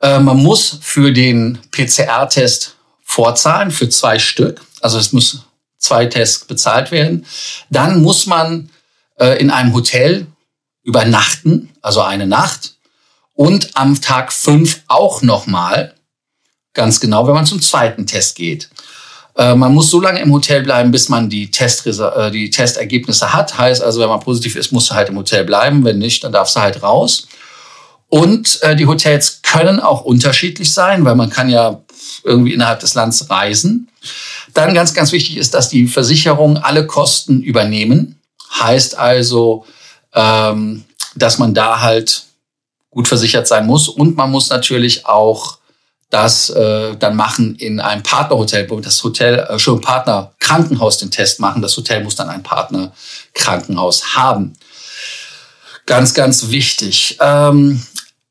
Äh, 0.01 0.19
man 0.19 0.39
muss 0.39 0.79
für 0.81 1.13
den 1.13 1.59
PCR-Test 1.71 2.75
vorzahlen 3.19 3.73
für 3.73 3.89
zwei 3.89 4.21
Stück. 4.21 4.61
Also 4.81 4.97
es 4.97 5.13
muss 5.13 5.41
zwei 5.77 6.07
Tests 6.07 6.45
bezahlt 6.45 6.93
werden. 6.93 7.27
Dann 7.69 8.01
muss 8.01 8.27
man 8.27 8.71
äh, 9.19 9.41
in 9.41 9.51
einem 9.51 9.75
Hotel 9.75 10.29
übernachten, 10.85 11.71
also 11.83 12.01
eine 12.01 12.29
Nacht. 12.29 12.77
Und 13.35 13.71
am 13.75 14.01
Tag 14.01 14.33
fünf 14.33 14.83
auch 14.87 15.23
nochmal, 15.23 15.95
ganz 16.75 17.01
genau, 17.01 17.27
wenn 17.27 17.35
man 17.35 17.45
zum 17.45 17.61
zweiten 17.61 18.07
Test 18.07 18.37
geht. 18.37 18.71
Äh, 19.37 19.57
man 19.57 19.75
muss 19.75 19.91
so 19.91 20.01
lange 20.01 20.21
im 20.21 20.33
Hotel 20.33 20.63
bleiben, 20.63 20.93
bis 20.93 21.09
man 21.09 21.29
die, 21.29 21.51
Testreser 21.51 22.27
äh, 22.27 22.31
die 22.31 22.51
Testergebnisse 22.51 23.33
hat. 23.33 23.59
Heißt 23.59 23.83
also, 23.83 24.01
wenn 24.01 24.09
man 24.09 24.21
positiv 24.21 24.55
ist, 24.55 24.71
muss 24.71 24.87
du 24.87 24.95
halt 24.95 25.09
im 25.09 25.17
Hotel 25.17 25.43
bleiben. 25.43 25.85
Wenn 25.85 25.99
nicht, 25.99 26.23
dann 26.23 26.31
darfst 26.31 26.55
du 26.55 26.61
halt 26.61 26.85
raus. 26.85 27.27
Und 28.07 28.63
äh, 28.63 28.77
die 28.77 28.87
Hotels 28.87 29.43
können 29.43 29.81
auch 29.81 30.03
unterschiedlich 30.03 30.73
sein, 30.73 31.05
weil 31.05 31.17
man 31.17 31.31
kann 31.31 31.49
ja 31.49 31.83
irgendwie 32.25 32.53
innerhalb 32.53 32.81
des 32.81 32.95
Landes 32.95 33.29
reisen. 33.31 33.89
Dann 34.55 34.75
ganz, 34.75 34.95
ganz 34.95 35.13
wichtig 35.13 35.37
ist, 35.37 35.55
dass 35.55 35.69
die 35.69 35.87
Versicherungen 35.87 36.57
alle 36.57 36.87
Kosten 36.87 37.43
übernehmen. 37.43 38.21
Heißt 38.59 38.99
also, 38.99 39.67
ähm, 40.15 40.85
dass 41.15 41.39
man 41.39 41.55
da 41.55 41.81
halt 41.81 42.25
gut 42.91 43.09
versichert 43.09 43.47
sein 43.47 43.67
muss. 43.67 43.89
Und 43.89 44.17
man 44.17 44.31
muss 44.31 44.49
natürlich 44.49 45.07
auch 45.07 45.59
das 46.11 46.49
äh, 46.51 46.97
dann 46.97 47.17
machen 47.17 47.55
in 47.57 47.81
einem 47.81 48.03
Partnerhotel, 48.03 48.69
wo 48.71 48.81
das 48.81 49.03
Hotel 49.05 49.41
äh, 49.41 49.59
schon 49.59 49.81
Partner 49.81 50.33
Krankenhaus 50.41 50.99
den 50.99 51.11
Test 51.11 51.39
machen. 51.39 51.61
Das 51.61 51.77
Hotel 51.77 52.03
muss 52.03 52.17
dann 52.17 52.31
ein 52.31 52.43
Partner 52.43 52.93
Krankenhaus 53.35 54.17
haben. 54.17 54.55
Ganz, 55.85 56.15
ganz 56.15 56.49
wichtig. 56.49 57.19
Ähm, 57.21 57.83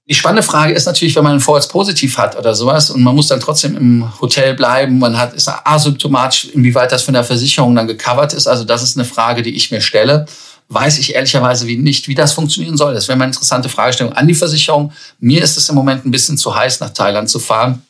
die 0.10 0.16
spannende 0.16 0.44
Frage 0.44 0.74
ist 0.74 0.86
natürlich, 0.86 1.16
wenn 1.18 1.24
man 1.24 1.34
ein 1.34 1.40
False 1.42 1.68
Positiv 1.68 2.18
hat 2.18 2.38
oder 2.38 2.56
sowas 2.56 2.90
und 2.90 3.04
man 3.04 3.14
muss 3.14 3.28
dann 3.28 3.42
trotzdem 3.42 3.76
im 3.76 4.22
Hotel 4.22 4.54
bleiben, 4.54 5.00
man 5.00 5.18
hat, 5.18 5.34
ist 5.34 5.50
asymptomatisch, 5.50 6.46
inwieweit 6.46 6.94
das 6.94 7.04
von 7.04 7.14
der 7.14 7.26
Versicherung 7.26 7.76
dann 7.76 7.88
gecovert 7.88 8.32
ist. 8.32 8.48
Also 8.48 8.64
das 8.64 8.84
ist 8.84 8.98
eine 8.98 9.04
Frage, 9.04 9.42
die 9.42 9.54
ich 9.54 9.70
mir 9.70 9.82
stelle. 9.82 10.26
Weiß 10.70 10.98
ich 10.98 11.14
ehrlicherweise 11.16 11.68
wie 11.68 11.76
nicht, 11.76 12.08
wie 12.08 12.16
das 12.16 12.32
funktionieren 12.32 12.78
soll. 12.78 12.94
Das 12.94 13.10
wäre 13.10 13.18
mal 13.18 13.26
eine 13.26 13.34
interessante 13.34 13.68
Fragestellung 13.68 14.14
an 14.14 14.28
die 14.28 14.34
Versicherung. 14.34 14.94
Mir 15.20 15.44
ist 15.44 15.58
es 15.58 15.68
im 15.68 15.76
Moment 15.76 16.06
ein 16.06 16.12
bisschen 16.12 16.38
zu 16.38 16.56
heiß, 16.56 16.80
nach 16.80 16.92
Thailand 16.92 17.30
zu 17.30 17.40
fahren. 17.40 17.82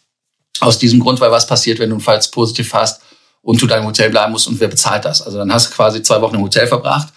Aus 0.60 0.80
diesem 0.80 1.00
Grund, 1.00 1.20
weil 1.22 1.30
was 1.30 1.46
passiert, 1.46 1.78
wenn 1.78 1.92
du 1.92 1.98
ein 1.98 2.02
False 2.02 2.32
Positiv 2.32 2.74
hast 2.74 3.00
und 3.44 3.62
du 3.62 3.68
deinem 3.68 3.86
Hotel 3.86 4.10
bleiben 4.10 4.32
musst 4.32 4.48
und 4.48 4.60
wer 4.60 4.68
bezahlt 4.68 5.06
das? 5.06 5.22
Also 5.22 5.38
dann 5.38 5.54
hast 5.54 5.68
du 5.68 5.76
quasi 5.76 6.02
zwei 6.02 6.20
Wochen 6.22 6.36
im 6.36 6.42
Hotel 6.42 6.66
verbracht, 6.66 7.10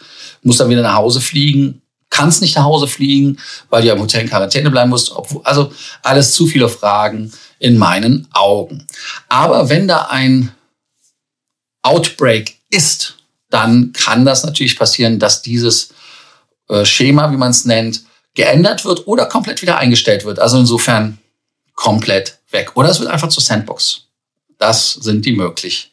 musst 0.42 0.60
dann 0.60 0.68
wieder 0.68 0.82
nach 0.82 0.96
Hause 0.96 1.22
fliegen, 1.22 1.79
kannst 2.10 2.42
nicht 2.42 2.56
nach 2.56 2.64
Hause 2.64 2.88
fliegen, 2.88 3.38
weil 3.70 3.82
du 3.82 3.88
ja 3.88 3.94
im 3.94 4.00
Hotel 4.00 4.22
in 4.22 4.28
Quarantäne 4.28 4.70
bleiben 4.70 4.90
musst. 4.90 5.12
Also 5.44 5.72
alles 6.02 6.34
zu 6.34 6.46
viele 6.46 6.68
Fragen 6.68 7.32
in 7.58 7.78
meinen 7.78 8.28
Augen. 8.32 8.86
Aber 9.28 9.68
wenn 9.68 9.88
da 9.88 10.08
ein 10.10 10.52
Outbreak 11.82 12.58
ist, 12.68 13.16
dann 13.48 13.92
kann 13.92 14.24
das 14.24 14.44
natürlich 14.44 14.78
passieren, 14.78 15.18
dass 15.18 15.42
dieses 15.42 15.92
äh, 16.68 16.84
Schema, 16.84 17.32
wie 17.32 17.36
man 17.36 17.50
es 17.50 17.64
nennt, 17.64 18.02
geändert 18.34 18.84
wird 18.84 19.06
oder 19.06 19.26
komplett 19.26 19.62
wieder 19.62 19.78
eingestellt 19.78 20.24
wird. 20.24 20.38
Also 20.38 20.58
insofern 20.58 21.18
komplett 21.74 22.38
weg. 22.50 22.72
Oder 22.74 22.90
es 22.90 23.00
wird 23.00 23.10
einfach 23.10 23.28
zur 23.28 23.42
Sandbox 23.42 24.06
Das 24.58 24.92
sind 24.92 25.24
die 25.24 25.32
Möglichkeiten. 25.32 25.90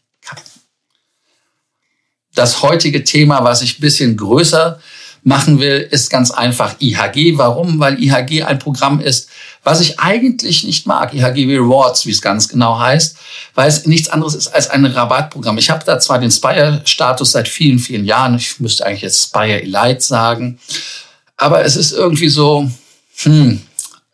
Das 2.35 2.61
heutige 2.61 3.03
Thema, 3.03 3.43
was 3.43 3.61
ich 3.61 3.79
ein 3.79 3.81
bisschen 3.81 4.15
größer 4.17 4.79
machen 5.27 5.59
will, 5.59 5.85
ist 5.91 6.09
ganz 6.09 6.31
einfach 6.31 6.75
IHG. 6.79 7.37
Warum? 7.37 7.79
Weil 7.79 8.01
IHG 8.01 8.43
ein 8.43 8.59
Programm 8.59 9.01
ist, 9.01 9.27
was 9.61 9.81
ich 9.81 9.99
eigentlich 9.99 10.63
nicht 10.63 10.87
mag. 10.87 11.13
IHG 11.13 11.45
Rewards, 11.45 12.05
wie 12.05 12.11
es 12.11 12.21
ganz 12.21 12.47
genau 12.47 12.79
heißt, 12.79 13.17
weil 13.53 13.67
es 13.67 13.85
nichts 13.85 14.07
anderes 14.07 14.35
ist 14.35 14.47
als 14.47 14.69
ein 14.69 14.85
Rabattprogramm. 14.85 15.57
Ich 15.57 15.69
habe 15.69 15.83
da 15.85 15.99
zwar 15.99 16.19
den 16.19 16.31
Spire-Status 16.31 17.33
seit 17.33 17.49
vielen, 17.49 17.77
vielen 17.77 18.05
Jahren. 18.05 18.37
Ich 18.37 18.57
müsste 18.61 18.85
eigentlich 18.85 19.01
jetzt 19.01 19.21
Spire 19.21 19.61
Elite 19.63 19.99
sagen. 19.99 20.59
Aber 21.35 21.65
es 21.65 21.75
ist 21.75 21.91
irgendwie 21.91 22.29
so, 22.29 22.71
hm, 23.23 23.61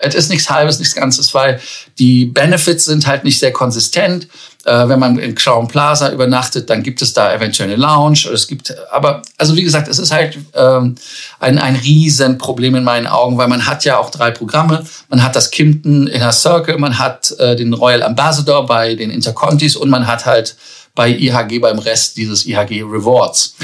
es 0.03 0.15
ist 0.15 0.29
nichts 0.29 0.49
Halbes, 0.49 0.79
nichts 0.79 0.95
Ganzes, 0.95 1.33
weil 1.33 1.59
die 1.97 2.25
Benefits 2.25 2.85
sind 2.85 3.07
halt 3.07 3.23
nicht 3.23 3.39
sehr 3.39 3.51
konsistent. 3.51 4.27
Äh, 4.65 4.87
wenn 4.87 4.99
man 4.99 5.19
in 5.19 5.35
Crown 5.35 5.67
Plaza 5.67 6.11
übernachtet, 6.11 6.69
dann 6.69 6.83
gibt 6.83 7.01
es 7.01 7.13
da 7.13 7.33
eventuell 7.33 7.69
eine 7.69 7.81
Lounge. 7.81 8.29
Es 8.33 8.47
gibt, 8.47 8.73
aber 8.91 9.21
also 9.37 9.55
wie 9.55 9.63
gesagt, 9.63 9.87
es 9.87 9.99
ist 9.99 10.11
halt 10.11 10.37
ähm, 10.53 10.95
ein, 11.39 11.57
ein 11.59 11.75
Riesenproblem 11.75 12.75
in 12.75 12.83
meinen 12.83 13.07
Augen, 13.07 13.37
weil 13.37 13.49
man 13.49 13.65
hat 13.65 13.83
ja 13.83 13.97
auch 13.97 14.09
drei 14.09 14.31
Programme. 14.31 14.85
Man 15.09 15.21
hat 15.21 15.35
das 15.35 15.51
Kimpton 15.51 16.07
Inner 16.07 16.31
Circle, 16.31 16.77
man 16.77 16.97
hat 16.97 17.31
äh, 17.39 17.55
den 17.55 17.73
Royal 17.73 18.03
Ambassador 18.03 18.65
bei 18.65 18.95
den 18.95 19.09
Intercontis 19.09 19.75
und 19.75 19.89
man 19.89 20.07
hat 20.07 20.25
halt 20.25 20.55
bei 20.95 21.09
IHG 21.09 21.59
beim 21.59 21.79
Rest 21.79 22.17
dieses 22.17 22.45
IHG 22.45 22.83
Rewards. 22.83 23.55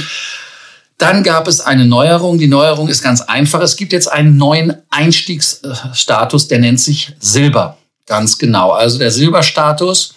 Dann 1.00 1.24
gab 1.24 1.48
es 1.48 1.62
eine 1.62 1.86
Neuerung. 1.86 2.38
Die 2.38 2.48
Neuerung 2.48 2.90
ist 2.90 3.02
ganz 3.02 3.22
einfach. 3.22 3.62
Es 3.62 3.78
gibt 3.78 3.94
jetzt 3.94 4.12
einen 4.12 4.36
neuen 4.38 4.76
Einstiegsstatus, 4.90 6.50
der 6.50 6.60
nennt 6.60 6.80
sich 6.80 7.14
Silber. 7.20 7.78
Ganz 8.06 8.38
genau. 8.38 8.72
Also 8.72 9.00
der 9.00 9.10
Silberstatus. 9.10 10.14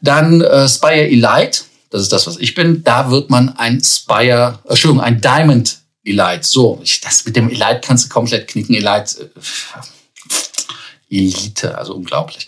Dann 0.00 0.40
äh, 0.40 0.68
Spire 0.68 1.08
Elite. 1.08 1.62
Das 1.90 2.02
ist 2.02 2.12
das, 2.12 2.28
was 2.28 2.36
ich 2.36 2.54
bin. 2.54 2.84
Da 2.84 3.10
wird 3.10 3.28
man 3.28 3.56
ein 3.58 3.82
Spire, 3.82 4.60
Entschuldigung, 4.68 5.02
ein 5.02 5.20
Diamond 5.20 5.78
Elite. 6.04 6.44
So, 6.44 6.80
ich, 6.84 7.00
das 7.00 7.24
mit 7.26 7.34
dem 7.34 7.50
Elite 7.50 7.80
kannst 7.82 8.04
du 8.04 8.08
komplett 8.08 8.46
knicken. 8.46 8.76
Elite, 8.76 9.32
äh, 11.10 11.18
Elite, 11.18 11.76
also 11.76 11.94
unglaublich. 11.94 12.46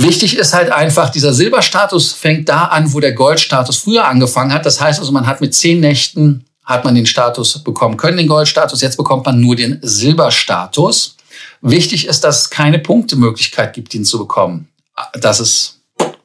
Wichtig 0.00 0.38
ist 0.38 0.54
halt 0.54 0.70
einfach, 0.70 1.10
dieser 1.10 1.32
Silberstatus 1.32 2.12
fängt 2.12 2.48
da 2.48 2.66
an, 2.66 2.92
wo 2.92 3.00
der 3.00 3.14
Goldstatus 3.14 3.78
früher 3.78 4.06
angefangen 4.06 4.52
hat. 4.52 4.64
Das 4.64 4.80
heißt 4.80 5.00
also, 5.00 5.10
man 5.10 5.26
hat 5.26 5.40
mit 5.40 5.56
zehn 5.56 5.80
Nächten 5.80 6.44
hat 6.64 6.84
man 6.84 6.94
den 6.94 7.04
Status 7.04 7.64
bekommen 7.64 7.96
können, 7.96 8.16
den 8.16 8.28
Goldstatus. 8.28 8.80
Jetzt 8.80 8.96
bekommt 8.96 9.26
man 9.26 9.40
nur 9.40 9.56
den 9.56 9.80
Silberstatus. 9.82 11.16
Wichtig 11.62 12.06
ist, 12.06 12.22
dass 12.22 12.42
es 12.42 12.50
keine 12.50 12.78
Punktemöglichkeit 12.78 13.72
gibt, 13.72 13.92
ihn 13.92 14.04
zu 14.04 14.20
bekommen. 14.20 14.68
Das 15.14 15.40
ist 15.40 15.80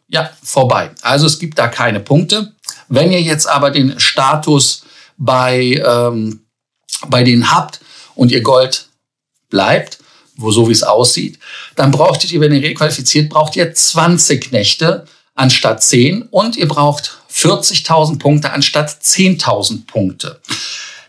ja 0.08 0.30
vorbei. 0.44 0.92
Also 1.01 1.25
es 1.25 1.39
gibt 1.39 1.58
da 1.58 1.68
keine 1.68 2.00
Punkte. 2.00 2.53
Wenn 2.89 3.12
ihr 3.12 3.22
jetzt 3.24 3.48
aber 3.48 3.72
den 3.72 4.00
Status 4.00 4.84
bei, 5.18 5.82
ähm, 5.84 6.42
bei 7.08 7.24
denen 7.24 7.51
habt 7.51 7.80
und 8.13 8.32
ihr 8.32 8.42
Gold 8.44 8.86
bleibt, 9.50 9.98
wo 10.37 10.51
so 10.51 10.67
wie 10.67 10.73
es 10.73 10.83
aussieht, 10.83 11.39
dann 11.75 11.91
braucht 11.91 12.31
ihr, 12.31 12.41
wenn 12.41 12.53
ihr 12.53 12.63
requalifiziert, 12.63 13.29
braucht 13.29 13.55
ihr 13.55 13.73
20 13.73 14.51
Nächte 14.51 15.05
anstatt 15.35 15.81
10 15.83 16.23
und 16.23 16.57
ihr 16.57 16.67
braucht 16.67 17.17
40.000 17.31 18.19
Punkte 18.19 18.51
anstatt 18.51 18.89
10.000 18.89 19.87
Punkte. 19.87 20.39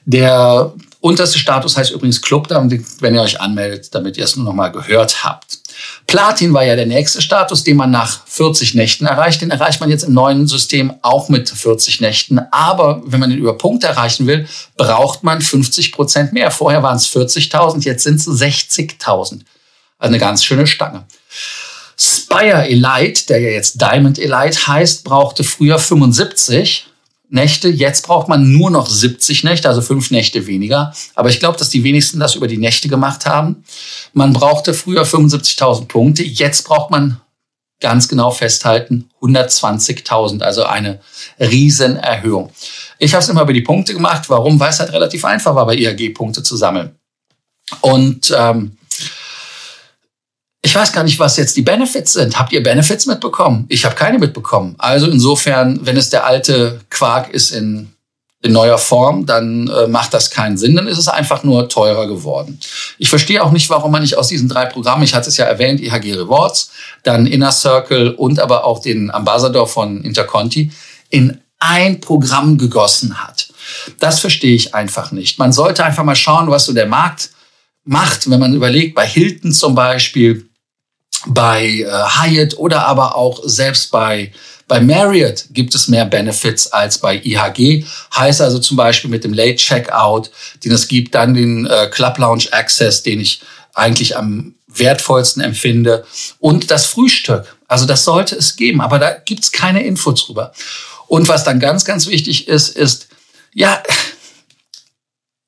Der 0.06 0.72
unterste 1.00 1.38
Status 1.38 1.76
heißt 1.76 1.90
übrigens 1.90 2.22
Club, 2.22 2.48
wenn 2.50 3.14
ihr 3.14 3.22
euch 3.22 3.40
anmeldet, 3.40 3.94
damit 3.94 4.16
ihr 4.16 4.24
es 4.24 4.36
nur 4.36 4.44
noch 4.46 4.54
mal 4.54 4.68
gehört 4.68 5.24
habt. 5.24 5.58
Platin 6.06 6.52
war 6.52 6.64
ja 6.64 6.76
der 6.76 6.86
nächste 6.86 7.22
Status, 7.22 7.64
den 7.64 7.76
man 7.76 7.90
nach 7.90 8.26
40 8.26 8.74
Nächten 8.74 9.06
erreicht. 9.06 9.40
Den 9.40 9.50
erreicht 9.50 9.80
man 9.80 9.90
jetzt 9.90 10.04
im 10.04 10.12
neuen 10.12 10.46
System 10.46 10.94
auch 11.02 11.28
mit 11.28 11.48
40 11.48 12.00
Nächten. 12.00 12.40
Aber 12.50 13.02
wenn 13.04 13.20
man 13.20 13.30
den 13.30 13.38
über 13.38 13.56
Punkte 13.56 13.86
erreichen 13.86 14.26
will, 14.26 14.46
braucht 14.76 15.22
man 15.24 15.40
50 15.40 15.92
Prozent 15.92 16.32
mehr. 16.32 16.50
Vorher 16.50 16.82
waren 16.82 16.96
es 16.96 17.08
40.000, 17.08 17.84
jetzt 17.84 18.04
sind 18.04 18.16
es 18.16 18.26
60.000. 18.26 19.04
Also 19.06 19.40
eine 19.98 20.18
ganz 20.18 20.44
schöne 20.44 20.66
Stange. 20.66 21.04
Spire 21.96 22.68
Elite, 22.68 23.26
der 23.26 23.40
ja 23.40 23.50
jetzt 23.50 23.80
Diamond 23.80 24.18
Elite 24.18 24.66
heißt, 24.66 25.04
brauchte 25.04 25.44
früher 25.44 25.78
75 25.78 26.86
Nächte. 27.28 27.68
Jetzt 27.68 28.06
braucht 28.06 28.28
man 28.28 28.52
nur 28.52 28.70
noch 28.70 28.88
70 28.88 29.44
Nächte, 29.44 29.68
also 29.68 29.80
fünf 29.80 30.10
Nächte 30.10 30.46
weniger. 30.46 30.92
Aber 31.14 31.30
ich 31.30 31.40
glaube, 31.40 31.58
dass 31.58 31.70
die 31.70 31.84
wenigsten 31.84 32.20
das 32.20 32.34
über 32.34 32.46
die 32.46 32.58
Nächte 32.58 32.88
gemacht 32.88 33.26
haben. 33.26 33.64
Man 34.12 34.32
brauchte 34.32 34.74
früher 34.74 35.04
75.000 35.04 35.86
Punkte. 35.86 36.22
Jetzt 36.22 36.64
braucht 36.64 36.90
man 36.90 37.20
ganz 37.80 38.08
genau 38.08 38.30
festhalten 38.30 39.10
120.000, 39.20 40.42
also 40.42 40.64
eine 40.64 41.00
Riesenerhöhung. 41.38 42.50
Ich 42.98 43.12
habe 43.12 43.22
es 43.22 43.28
immer 43.28 43.42
über 43.42 43.52
die 43.52 43.62
Punkte 43.62 43.92
gemacht. 43.92 44.30
Warum? 44.30 44.58
Weil 44.60 44.70
es 44.70 44.80
halt 44.80 44.92
relativ 44.92 45.24
einfach 45.24 45.54
war, 45.54 45.66
bei 45.66 45.76
IAG 45.76 46.14
Punkte 46.14 46.42
zu 46.42 46.56
sammeln. 46.56 46.98
Und 47.80 48.34
ähm, 48.36 48.76
ich 50.74 50.80
weiß 50.80 50.92
gar 50.92 51.04
nicht, 51.04 51.20
was 51.20 51.36
jetzt 51.36 51.56
die 51.56 51.62
Benefits 51.62 52.14
sind. 52.14 52.36
Habt 52.36 52.52
ihr 52.52 52.60
Benefits 52.60 53.06
mitbekommen? 53.06 53.64
Ich 53.68 53.84
habe 53.84 53.94
keine 53.94 54.18
mitbekommen. 54.18 54.74
Also 54.78 55.06
insofern, 55.06 55.78
wenn 55.86 55.96
es 55.96 56.10
der 56.10 56.26
alte 56.26 56.80
Quark 56.90 57.32
ist 57.32 57.52
in, 57.52 57.92
in 58.42 58.50
neuer 58.50 58.78
Form, 58.78 59.24
dann 59.24 59.68
äh, 59.68 59.86
macht 59.86 60.12
das 60.14 60.30
keinen 60.30 60.58
Sinn. 60.58 60.74
Dann 60.74 60.88
ist 60.88 60.98
es 60.98 61.06
einfach 61.06 61.44
nur 61.44 61.68
teurer 61.68 62.08
geworden. 62.08 62.58
Ich 62.98 63.08
verstehe 63.08 63.44
auch 63.44 63.52
nicht, 63.52 63.70
warum 63.70 63.92
man 63.92 64.02
nicht 64.02 64.18
aus 64.18 64.26
diesen 64.26 64.48
drei 64.48 64.66
Programmen, 64.66 65.04
ich 65.04 65.14
hatte 65.14 65.28
es 65.28 65.36
ja 65.36 65.44
erwähnt, 65.44 65.80
IHG 65.80 66.14
Rewards, 66.14 66.72
dann 67.04 67.28
Inner 67.28 67.52
Circle 67.52 68.10
und 68.10 68.40
aber 68.40 68.64
auch 68.64 68.80
den 68.80 69.12
Ambassador 69.12 69.68
von 69.68 70.02
Interconti, 70.02 70.72
in 71.08 71.40
ein 71.60 72.00
Programm 72.00 72.58
gegossen 72.58 73.22
hat. 73.22 73.46
Das 74.00 74.18
verstehe 74.18 74.56
ich 74.56 74.74
einfach 74.74 75.12
nicht. 75.12 75.38
Man 75.38 75.52
sollte 75.52 75.84
einfach 75.84 76.02
mal 76.02 76.16
schauen, 76.16 76.50
was 76.50 76.64
so 76.64 76.72
der 76.72 76.86
Markt 76.86 77.30
macht, 77.84 78.28
wenn 78.28 78.40
man 78.40 78.54
überlegt, 78.54 78.96
bei 78.96 79.06
Hilton 79.06 79.52
zum 79.52 79.76
Beispiel, 79.76 80.50
bei 81.26 81.66
äh, 81.66 81.86
Hyatt 81.86 82.56
oder 82.58 82.86
aber 82.86 83.16
auch 83.16 83.40
selbst 83.44 83.90
bei 83.90 84.32
bei 84.66 84.80
Marriott 84.80 85.44
gibt 85.50 85.74
es 85.74 85.88
mehr 85.88 86.06
Benefits 86.06 86.72
als 86.72 86.98
bei 86.98 87.20
IHG. 87.22 87.84
Heißt 88.16 88.40
also 88.40 88.58
zum 88.58 88.78
Beispiel 88.78 89.10
mit 89.10 89.22
dem 89.22 89.34
Late 89.34 89.56
Checkout, 89.56 90.30
den 90.64 90.72
es 90.72 90.88
gibt, 90.88 91.14
dann 91.14 91.34
den 91.34 91.66
äh, 91.66 91.88
Club 91.90 92.16
Lounge 92.18 92.46
Access, 92.50 93.02
den 93.02 93.20
ich 93.20 93.42
eigentlich 93.74 94.16
am 94.16 94.54
wertvollsten 94.66 95.42
empfinde 95.42 96.06
und 96.38 96.70
das 96.70 96.86
Frühstück. 96.86 97.56
Also 97.68 97.86
das 97.86 98.04
sollte 98.04 98.36
es 98.36 98.56
geben, 98.56 98.80
aber 98.80 98.98
da 98.98 99.12
gibt's 99.12 99.52
keine 99.52 99.84
Info 99.84 100.12
drüber. 100.12 100.52
Und 101.06 101.28
was 101.28 101.44
dann 101.44 101.60
ganz, 101.60 101.84
ganz 101.84 102.06
wichtig 102.06 102.48
ist, 102.48 102.70
ist, 102.76 103.08
ja, 103.52 103.82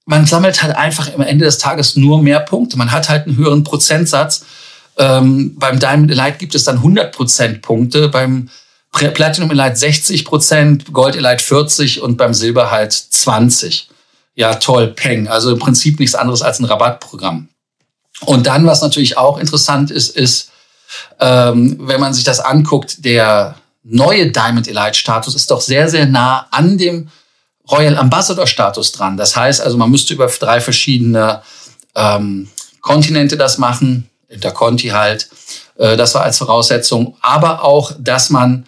man 0.04 0.26
sammelt 0.26 0.62
halt 0.62 0.76
einfach 0.76 1.12
am 1.12 1.23
Ende 1.23 1.45
des 1.45 1.59
Tages 1.59 1.97
nur 1.97 2.23
mehr 2.23 2.40
Punkte. 2.40 2.76
Man 2.76 2.92
hat 2.92 3.09
halt 3.09 3.26
einen 3.26 3.37
höheren 3.37 3.64
Prozentsatz 3.64 4.45
ähm, 4.97 5.55
beim 5.59 5.79
Diamond 5.79 6.11
Elite 6.11 6.38
gibt 6.38 6.55
es 6.55 6.65
dann 6.65 6.83
100% 6.83 7.61
Punkte, 7.61 8.09
beim 8.09 8.49
Platinum 8.93 9.50
Elite 9.50 9.76
60% 9.76 10.93
Gold 10.93 11.17
Elite 11.17 11.43
40 11.43 12.00
und 12.00 12.17
beim 12.17 12.33
Silber 12.33 12.71
halt 12.71 12.93
20. 12.93 13.91
Ja, 14.35 14.55
toll, 14.55 14.88
Peng. 14.88 15.29
Also 15.29 15.53
im 15.53 15.59
Prinzip 15.59 15.99
nichts 15.99 16.15
anderes 16.15 16.43
als 16.43 16.61
ein 16.61 16.65
Rabattprogramm. 16.65 17.49
Und 18.23 18.47
dann, 18.47 18.67
was 18.67 18.81
natürlich 18.81 19.19
auch 19.19 19.38
interessant 19.38 19.91
ist, 19.91 20.17
ist, 20.17 20.50
ähm, 21.21 21.76
wenn 21.81 22.00
man 22.00 22.15
sich 22.15 22.25
das 22.25 22.41
anguckt, 22.41 23.05
der 23.05 23.57
neue 23.83 24.31
Diamond 24.31 24.69
Elite 24.69 24.95
Status 24.95 25.35
ist 25.35 25.50
doch 25.50 25.61
sehr, 25.61 25.88
sehr 25.88 26.07
nah 26.07 26.47
an 26.50 26.79
dem 26.79 27.09
Royal 27.71 27.97
Ambassador 27.99 28.47
Status 28.47 28.93
dran. 28.93 29.17
Das 29.17 29.37
heißt 29.37 29.61
also, 29.61 29.76
man 29.76 29.91
müsste 29.91 30.15
über 30.15 30.26
drei 30.26 30.61
verschiedene 30.61 31.43
ähm, 31.95 32.49
Kontinente 32.81 33.37
das 33.37 33.59
machen. 33.59 34.09
Interconti 34.28 34.88
halt. 34.88 35.28
Äh, 35.78 35.97
das 35.97 36.14
war 36.14 36.23
als 36.23 36.38
Voraussetzung. 36.38 37.16
Aber 37.21 37.64
auch, 37.64 37.92
dass 37.99 38.30
man 38.30 38.66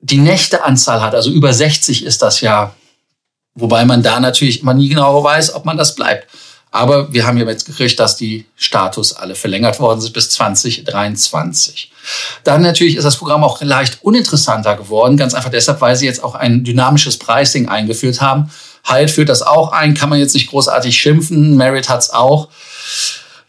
die 0.00 0.18
Nächteanzahl 0.18 1.02
hat. 1.02 1.14
Also 1.14 1.30
über 1.30 1.52
60 1.52 2.04
ist 2.04 2.22
das 2.22 2.40
ja. 2.40 2.74
Wobei 3.54 3.84
man 3.84 4.02
da 4.02 4.20
natürlich 4.20 4.62
immer 4.62 4.74
nie 4.74 4.88
genau 4.88 5.22
weiß, 5.22 5.54
ob 5.54 5.64
man 5.64 5.76
das 5.76 5.94
bleibt. 5.94 6.28
Aber 6.74 7.12
wir 7.12 7.24
haben 7.24 7.38
ja 7.38 7.46
jetzt 7.46 7.66
gekriegt, 7.66 8.00
dass 8.00 8.16
die 8.16 8.46
Status 8.56 9.12
alle 9.12 9.36
verlängert 9.36 9.78
worden 9.78 10.00
sind 10.00 10.12
bis 10.12 10.30
2023. 10.30 11.92
Dann 12.42 12.62
natürlich 12.62 12.96
ist 12.96 13.04
das 13.04 13.16
Programm 13.16 13.44
auch 13.44 13.62
leicht 13.62 14.02
uninteressanter 14.02 14.74
geworden, 14.74 15.16
ganz 15.16 15.34
einfach 15.34 15.50
deshalb, 15.50 15.80
weil 15.80 15.94
sie 15.94 16.06
jetzt 16.06 16.24
auch 16.24 16.34
ein 16.34 16.64
dynamisches 16.64 17.16
Pricing 17.16 17.68
eingeführt 17.68 18.20
haben. 18.20 18.50
Halt 18.82 19.12
führt 19.12 19.28
das 19.28 19.42
auch 19.42 19.70
ein, 19.70 19.94
kann 19.94 20.08
man 20.08 20.18
jetzt 20.18 20.34
nicht 20.34 20.50
großartig 20.50 20.96
schimpfen. 20.98 21.56
Merit 21.56 21.88
hat's 21.88 22.10
auch. 22.10 22.48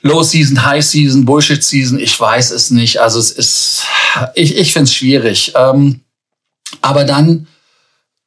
Low 0.05 0.21
Season, 0.21 0.63
High 0.63 0.85
Season, 0.85 1.25
Bullshit 1.25 1.63
Season, 1.63 1.99
ich 1.99 2.19
weiß 2.19 2.51
es 2.51 2.69
nicht. 2.69 3.01
Also 3.01 3.17
es 3.19 3.31
ist, 3.31 3.83
ich, 4.35 4.55
ich 4.55 4.71
finde 4.71 4.83
es 4.83 4.93
schwierig. 4.93 5.53
Ähm, 5.55 6.01
aber 6.81 7.05
dann 7.05 7.47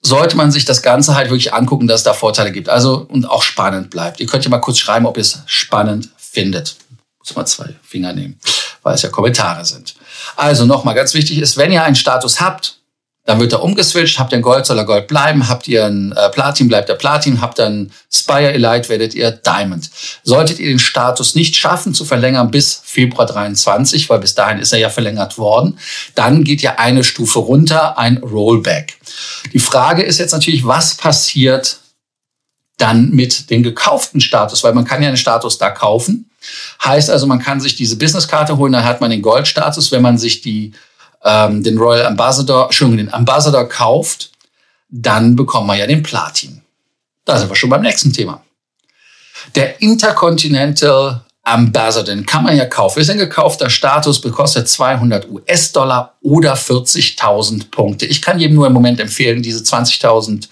sollte 0.02 0.36
man 0.36 0.50
sich 0.50 0.64
das 0.64 0.82
Ganze 0.82 1.14
halt 1.14 1.30
wirklich 1.30 1.54
angucken, 1.54 1.86
dass 1.86 2.00
es 2.00 2.04
da 2.04 2.14
Vorteile 2.14 2.50
gibt. 2.50 2.68
Also 2.68 3.06
und 3.08 3.26
auch 3.26 3.42
spannend 3.42 3.90
bleibt. 3.90 4.18
Ihr 4.18 4.26
könnt 4.26 4.44
ja 4.44 4.50
mal 4.50 4.58
kurz 4.58 4.78
schreiben, 4.78 5.06
ob 5.06 5.16
ihr 5.16 5.20
es 5.20 5.38
spannend 5.46 6.08
findet. 6.16 6.76
Muss 7.20 7.36
mal 7.36 7.46
zwei 7.46 7.76
Finger 7.82 8.12
nehmen. 8.12 8.40
weil 8.82 8.94
es 8.94 9.02
ja 9.02 9.08
Kommentare 9.10 9.64
sind. 9.64 9.94
Also 10.34 10.64
nochmal 10.64 10.96
ganz 10.96 11.14
wichtig 11.14 11.38
ist, 11.38 11.56
wenn 11.56 11.70
ihr 11.70 11.84
einen 11.84 11.94
Status 11.94 12.40
habt, 12.40 12.77
dann 13.28 13.40
wird 13.40 13.52
er 13.52 13.62
umgeswitcht. 13.62 14.18
Habt 14.18 14.32
ihr 14.32 14.38
ein 14.38 14.42
Gold, 14.42 14.64
soll 14.64 14.78
er 14.78 14.86
Gold 14.86 15.06
bleiben. 15.06 15.50
Habt 15.50 15.68
ihr 15.68 15.84
ein 15.84 16.12
äh, 16.12 16.30
Platin, 16.30 16.66
bleibt 16.66 16.88
er 16.88 16.94
Platin. 16.94 17.42
Habt 17.42 17.58
ihr 17.58 17.66
ein 17.66 17.92
Spire 18.10 18.54
Elite, 18.54 18.88
werdet 18.88 19.14
ihr 19.14 19.30
Diamond. 19.32 19.90
Solltet 20.22 20.58
ihr 20.58 20.68
den 20.68 20.78
Status 20.78 21.34
nicht 21.34 21.54
schaffen 21.54 21.92
zu 21.92 22.06
verlängern 22.06 22.50
bis 22.50 22.80
Februar 22.82 23.26
23, 23.26 24.08
weil 24.08 24.20
bis 24.20 24.34
dahin 24.34 24.60
ist 24.60 24.72
er 24.72 24.78
ja 24.78 24.88
verlängert 24.88 25.36
worden, 25.36 25.78
dann 26.14 26.42
geht 26.42 26.62
ja 26.62 26.76
eine 26.78 27.04
Stufe 27.04 27.40
runter, 27.40 27.98
ein 27.98 28.16
Rollback. 28.16 28.96
Die 29.52 29.58
Frage 29.58 30.04
ist 30.04 30.18
jetzt 30.18 30.32
natürlich, 30.32 30.66
was 30.66 30.94
passiert 30.94 31.80
dann 32.78 33.10
mit 33.10 33.50
dem 33.50 33.62
gekauften 33.62 34.22
Status, 34.22 34.64
weil 34.64 34.72
man 34.72 34.86
kann 34.86 35.02
ja 35.02 35.08
einen 35.08 35.18
Status 35.18 35.58
da 35.58 35.68
kaufen. 35.68 36.30
Heißt 36.82 37.10
also, 37.10 37.26
man 37.26 37.40
kann 37.40 37.60
sich 37.60 37.76
diese 37.76 37.96
Businesskarte 37.96 38.56
holen, 38.56 38.72
dann 38.72 38.86
hat 38.86 39.02
man 39.02 39.10
den 39.10 39.20
Goldstatus. 39.20 39.92
Wenn 39.92 40.00
man 40.00 40.16
sich 40.16 40.40
die 40.40 40.72
ähm, 41.24 41.62
den 41.62 41.78
Royal 41.78 42.06
Ambassador, 42.06 42.66
Entschuldigung, 42.66 43.06
den 43.06 43.14
Ambassador 43.14 43.68
kauft, 43.68 44.30
dann 44.88 45.36
bekommt 45.36 45.66
man 45.66 45.78
ja 45.78 45.86
den 45.86 46.02
Platin. 46.02 46.62
Da 47.24 47.38
sind 47.38 47.48
wir 47.50 47.56
schon 47.56 47.70
beim 47.70 47.82
nächsten 47.82 48.12
Thema. 48.12 48.42
Der 49.54 49.80
Intercontinental 49.82 51.22
Ambassador, 51.42 52.14
den 52.14 52.26
kann 52.26 52.42
man 52.42 52.56
ja 52.56 52.66
kaufen. 52.66 53.00
Ist 53.00 53.10
ein 53.10 53.18
gekaufter 53.18 53.70
Status, 53.70 54.20
bekostet 54.20 54.68
200 54.68 55.28
US-Dollar 55.30 56.14
oder 56.22 56.54
40.000 56.54 57.70
Punkte. 57.70 58.06
Ich 58.06 58.20
kann 58.22 58.38
jedem 58.38 58.56
nur 58.56 58.66
im 58.66 58.72
Moment 58.72 59.00
empfehlen, 59.00 59.42
diese 59.42 59.62
20.000 59.62 60.48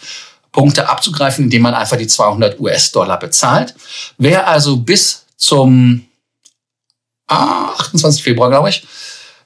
Punkte 0.52 0.88
abzugreifen, 0.88 1.44
indem 1.44 1.62
man 1.62 1.75
einfach 1.75 1.99
die 1.99 2.06
200 2.06 2.58
US-Dollar 2.58 3.18
bezahlt. 3.18 3.75
Wer 4.16 4.49
also 4.49 4.78
bis 4.78 5.26
zum 5.37 6.06
28. 7.26 8.23
Februar, 8.23 8.49
glaube 8.49 8.70
ich, 8.70 8.87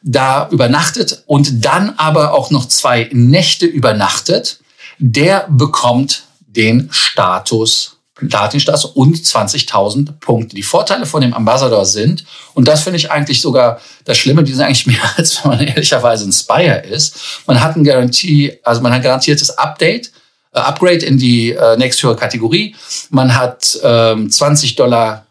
da 0.03 0.49
übernachtet 0.51 1.23
und 1.27 1.65
dann 1.65 1.95
aber 1.97 2.33
auch 2.33 2.51
noch 2.51 2.67
zwei 2.67 3.09
Nächte 3.13 3.67
übernachtet, 3.67 4.61
der 4.99 5.47
bekommt 5.49 6.25
den 6.47 6.89
Status 6.93 8.01
Platin-Status 8.29 8.85
und 8.85 9.17
20.000 9.17 10.13
Punkte. 10.21 10.55
Die 10.55 10.63
Vorteile 10.63 11.07
von 11.07 11.23
dem 11.23 11.33
Ambassador 11.33 11.85
sind, 11.85 12.25
und 12.55 12.69
das 12.69 12.83
finde 12.83 12.99
ich 12.99 13.11
eigentlich 13.11 13.41
sogar 13.41 13.81
das 14.05 14.19
Schlimme, 14.19 14.45
die 14.45 14.53
sind 14.53 14.65
eigentlich 14.65 14.87
mehr, 14.87 15.01
als 15.17 15.43
wenn 15.43 15.53
man 15.53 15.61
ehrlicherweise 15.61 16.29
ein 16.29 16.33
Spire 16.33 16.81
ist. 16.81 17.17
Man 17.47 17.61
hat 17.61 17.77
ein 17.77 17.85
Garantie, 17.85 18.59
also 18.63 18.83
man 18.83 18.93
hat 18.93 19.03
garantiertes 19.03 19.51
Update, 19.57 20.13
äh, 20.53 20.59
Upgrade 20.59 21.05
in 21.07 21.19
die 21.19 21.53
äh, 21.53 21.77
nächsthöhere 21.77 22.17
Kategorie. 22.17 22.75
Man 23.11 23.35
hat 23.35 23.79
ähm, 23.83 24.31
20 24.31 24.77
Dollar 24.77 25.27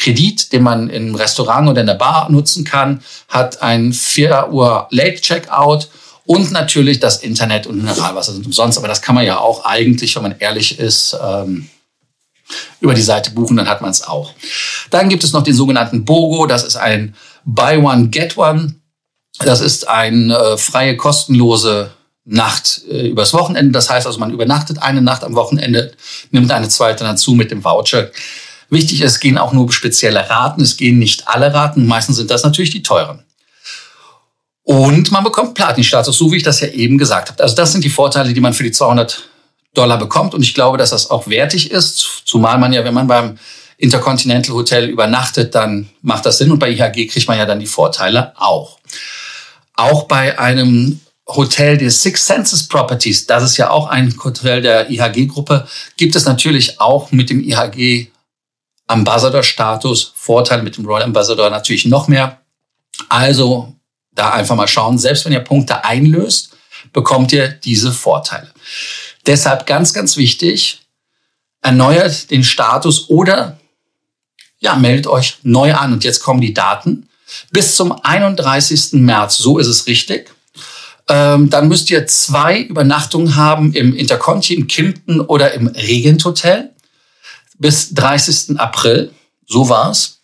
Kredit, 0.00 0.52
den 0.52 0.62
man 0.62 0.88
im 0.88 1.14
Restaurant 1.14 1.68
oder 1.68 1.82
in 1.82 1.86
der 1.86 1.94
Bar 1.94 2.30
nutzen 2.30 2.64
kann, 2.64 3.02
hat 3.28 3.62
ein 3.62 3.92
4 3.92 4.48
Uhr 4.50 4.88
Late 4.90 5.20
Checkout 5.20 5.88
und 6.24 6.52
natürlich 6.52 7.00
das 7.00 7.18
Internet 7.18 7.66
und 7.66 7.76
Mineralwasser 7.76 8.32
sind 8.32 8.46
umsonst. 8.46 8.78
Aber 8.78 8.88
das 8.88 9.02
kann 9.02 9.14
man 9.14 9.26
ja 9.26 9.38
auch 9.38 9.64
eigentlich, 9.64 10.16
wenn 10.16 10.22
man 10.22 10.36
ehrlich 10.38 10.78
ist, 10.78 11.16
ähm, 11.22 11.68
über 12.80 12.94
die 12.94 13.02
Seite 13.02 13.30
buchen, 13.32 13.56
dann 13.56 13.68
hat 13.68 13.80
man 13.80 13.90
es 13.90 14.02
auch. 14.02 14.32
Dann 14.90 15.08
gibt 15.08 15.22
es 15.22 15.32
noch 15.32 15.42
den 15.42 15.54
sogenannten 15.54 16.04
BOGO, 16.04 16.46
das 16.46 16.64
ist 16.64 16.76
ein 16.76 17.14
Buy 17.44 17.76
One, 17.76 18.08
Get 18.08 18.36
One. 18.36 18.76
Das 19.38 19.60
ist 19.60 19.88
eine 19.88 20.36
äh, 20.36 20.56
freie, 20.56 20.96
kostenlose 20.96 21.90
Nacht 22.24 22.82
äh, 22.90 23.08
übers 23.08 23.32
Wochenende. 23.32 23.72
Das 23.72 23.90
heißt 23.90 24.06
also, 24.06 24.18
man 24.18 24.32
übernachtet 24.32 24.82
eine 24.82 25.02
Nacht 25.02 25.24
am 25.24 25.34
Wochenende, 25.34 25.92
nimmt 26.30 26.50
eine 26.50 26.68
zweite 26.68 27.04
dazu 27.04 27.34
mit 27.34 27.50
dem 27.50 27.64
Voucher. 27.64 28.10
Wichtig 28.70 29.02
ist, 29.02 29.12
es 29.12 29.20
gehen 29.20 29.36
auch 29.36 29.52
nur 29.52 29.70
spezielle 29.72 30.30
Raten. 30.30 30.62
Es 30.62 30.76
gehen 30.76 30.98
nicht 30.98 31.28
alle 31.28 31.52
Raten. 31.52 31.86
Meistens 31.86 32.16
sind 32.16 32.30
das 32.30 32.44
natürlich 32.44 32.70
die 32.70 32.82
teuren. 32.82 33.24
Und 34.62 35.10
man 35.10 35.24
bekommt 35.24 35.54
Platin-Status, 35.54 36.16
so 36.16 36.30
wie 36.30 36.36
ich 36.36 36.42
das 36.44 36.60
ja 36.60 36.68
eben 36.68 36.96
gesagt 36.96 37.30
habe. 37.30 37.42
Also 37.42 37.56
das 37.56 37.72
sind 37.72 37.82
die 37.82 37.90
Vorteile, 37.90 38.32
die 38.32 38.40
man 38.40 38.54
für 38.54 38.62
die 38.62 38.70
200 38.70 39.28
Dollar 39.74 39.98
bekommt. 39.98 40.34
Und 40.34 40.42
ich 40.42 40.54
glaube, 40.54 40.78
dass 40.78 40.90
das 40.90 41.10
auch 41.10 41.26
wertig 41.26 41.72
ist. 41.72 42.22
Zumal 42.24 42.58
man 42.58 42.72
ja, 42.72 42.84
wenn 42.84 42.94
man 42.94 43.08
beim 43.08 43.38
Intercontinental 43.76 44.54
Hotel 44.54 44.88
übernachtet, 44.88 45.54
dann 45.54 45.88
macht 46.02 46.24
das 46.26 46.38
Sinn. 46.38 46.52
Und 46.52 46.60
bei 46.60 46.70
IHG 46.70 47.08
kriegt 47.08 47.26
man 47.26 47.38
ja 47.38 47.46
dann 47.46 47.58
die 47.58 47.66
Vorteile 47.66 48.32
auch. 48.36 48.78
Auch 49.74 50.04
bei 50.04 50.38
einem 50.38 51.00
Hotel 51.26 51.78
der 51.78 51.90
Six 51.90 52.26
Senses 52.26 52.68
Properties, 52.68 53.26
das 53.26 53.42
ist 53.42 53.56
ja 53.56 53.70
auch 53.70 53.88
ein 53.88 54.14
Hotel 54.22 54.62
der 54.62 54.90
IHG-Gruppe, 54.90 55.66
gibt 55.96 56.14
es 56.14 56.24
natürlich 56.24 56.80
auch 56.80 57.10
mit 57.12 57.30
dem 57.30 57.42
IHG 57.42 58.08
Ambassador-Status. 58.90 60.12
Vorteile 60.14 60.62
mit 60.62 60.76
dem 60.76 60.86
Royal 60.86 61.04
Ambassador 61.04 61.48
natürlich 61.50 61.84
noch 61.86 62.08
mehr. 62.08 62.40
Also 63.08 63.74
da 64.12 64.30
einfach 64.30 64.56
mal 64.56 64.68
schauen. 64.68 64.98
Selbst 64.98 65.24
wenn 65.24 65.32
ihr 65.32 65.40
Punkte 65.40 65.84
einlöst, 65.84 66.56
bekommt 66.92 67.32
ihr 67.32 67.48
diese 67.48 67.92
Vorteile. 67.92 68.50
Deshalb 69.26 69.66
ganz, 69.66 69.92
ganz 69.92 70.16
wichtig, 70.16 70.80
erneuert 71.62 72.30
den 72.30 72.44
Status 72.44 73.08
oder 73.08 73.58
ja, 74.58 74.76
meldet 74.76 75.06
euch 75.06 75.38
neu 75.42 75.74
an. 75.74 75.92
Und 75.92 76.04
jetzt 76.04 76.20
kommen 76.20 76.40
die 76.40 76.54
Daten. 76.54 77.08
Bis 77.50 77.76
zum 77.76 77.92
31. 77.92 78.94
März, 78.94 79.38
so 79.38 79.58
ist 79.58 79.68
es 79.68 79.86
richtig. 79.86 80.30
Ähm, 81.08 81.48
dann 81.48 81.68
müsst 81.68 81.90
ihr 81.90 82.06
zwei 82.06 82.60
Übernachtungen 82.60 83.36
haben 83.36 83.72
im 83.72 83.96
Interconti, 83.96 84.54
im 84.54 84.66
Kimpton 84.66 85.20
oder 85.20 85.52
im 85.54 85.68
Regent 85.68 86.24
Hotel 86.24 86.70
bis 87.60 87.94
30. 87.94 88.58
April. 88.58 89.12
So 89.46 89.68
war's. 89.68 90.20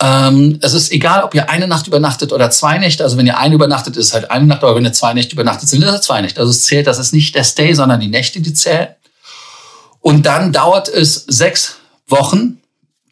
Ähm, 0.00 0.58
es 0.60 0.74
ist 0.74 0.92
egal, 0.92 1.22
ob 1.22 1.34
ihr 1.34 1.48
eine 1.48 1.66
Nacht 1.66 1.86
übernachtet 1.86 2.32
oder 2.32 2.50
zwei 2.50 2.76
Nächte. 2.76 3.04
Also 3.04 3.16
wenn 3.16 3.26
ihr 3.26 3.38
eine 3.38 3.54
übernachtet, 3.54 3.96
ist 3.96 4.12
halt 4.12 4.30
eine 4.30 4.44
Nacht, 4.44 4.62
aber 4.62 4.74
wenn 4.74 4.84
ihr 4.84 4.92
zwei 4.92 5.14
Nächte 5.14 5.32
übernachtet, 5.32 5.68
sind 5.68 5.82
es 5.82 6.02
zwei 6.02 6.20
Nächte. 6.20 6.40
Also 6.40 6.50
es 6.50 6.64
zählt, 6.64 6.86
das 6.86 6.98
ist 6.98 7.14
nicht 7.14 7.34
der 7.34 7.44
Stay, 7.44 7.72
sondern 7.72 8.00
die 8.00 8.08
Nächte, 8.08 8.40
die 8.40 8.52
zählen. 8.52 8.88
Und 10.00 10.26
dann 10.26 10.52
dauert 10.52 10.88
es 10.88 11.24
sechs 11.26 11.76
Wochen, 12.06 12.60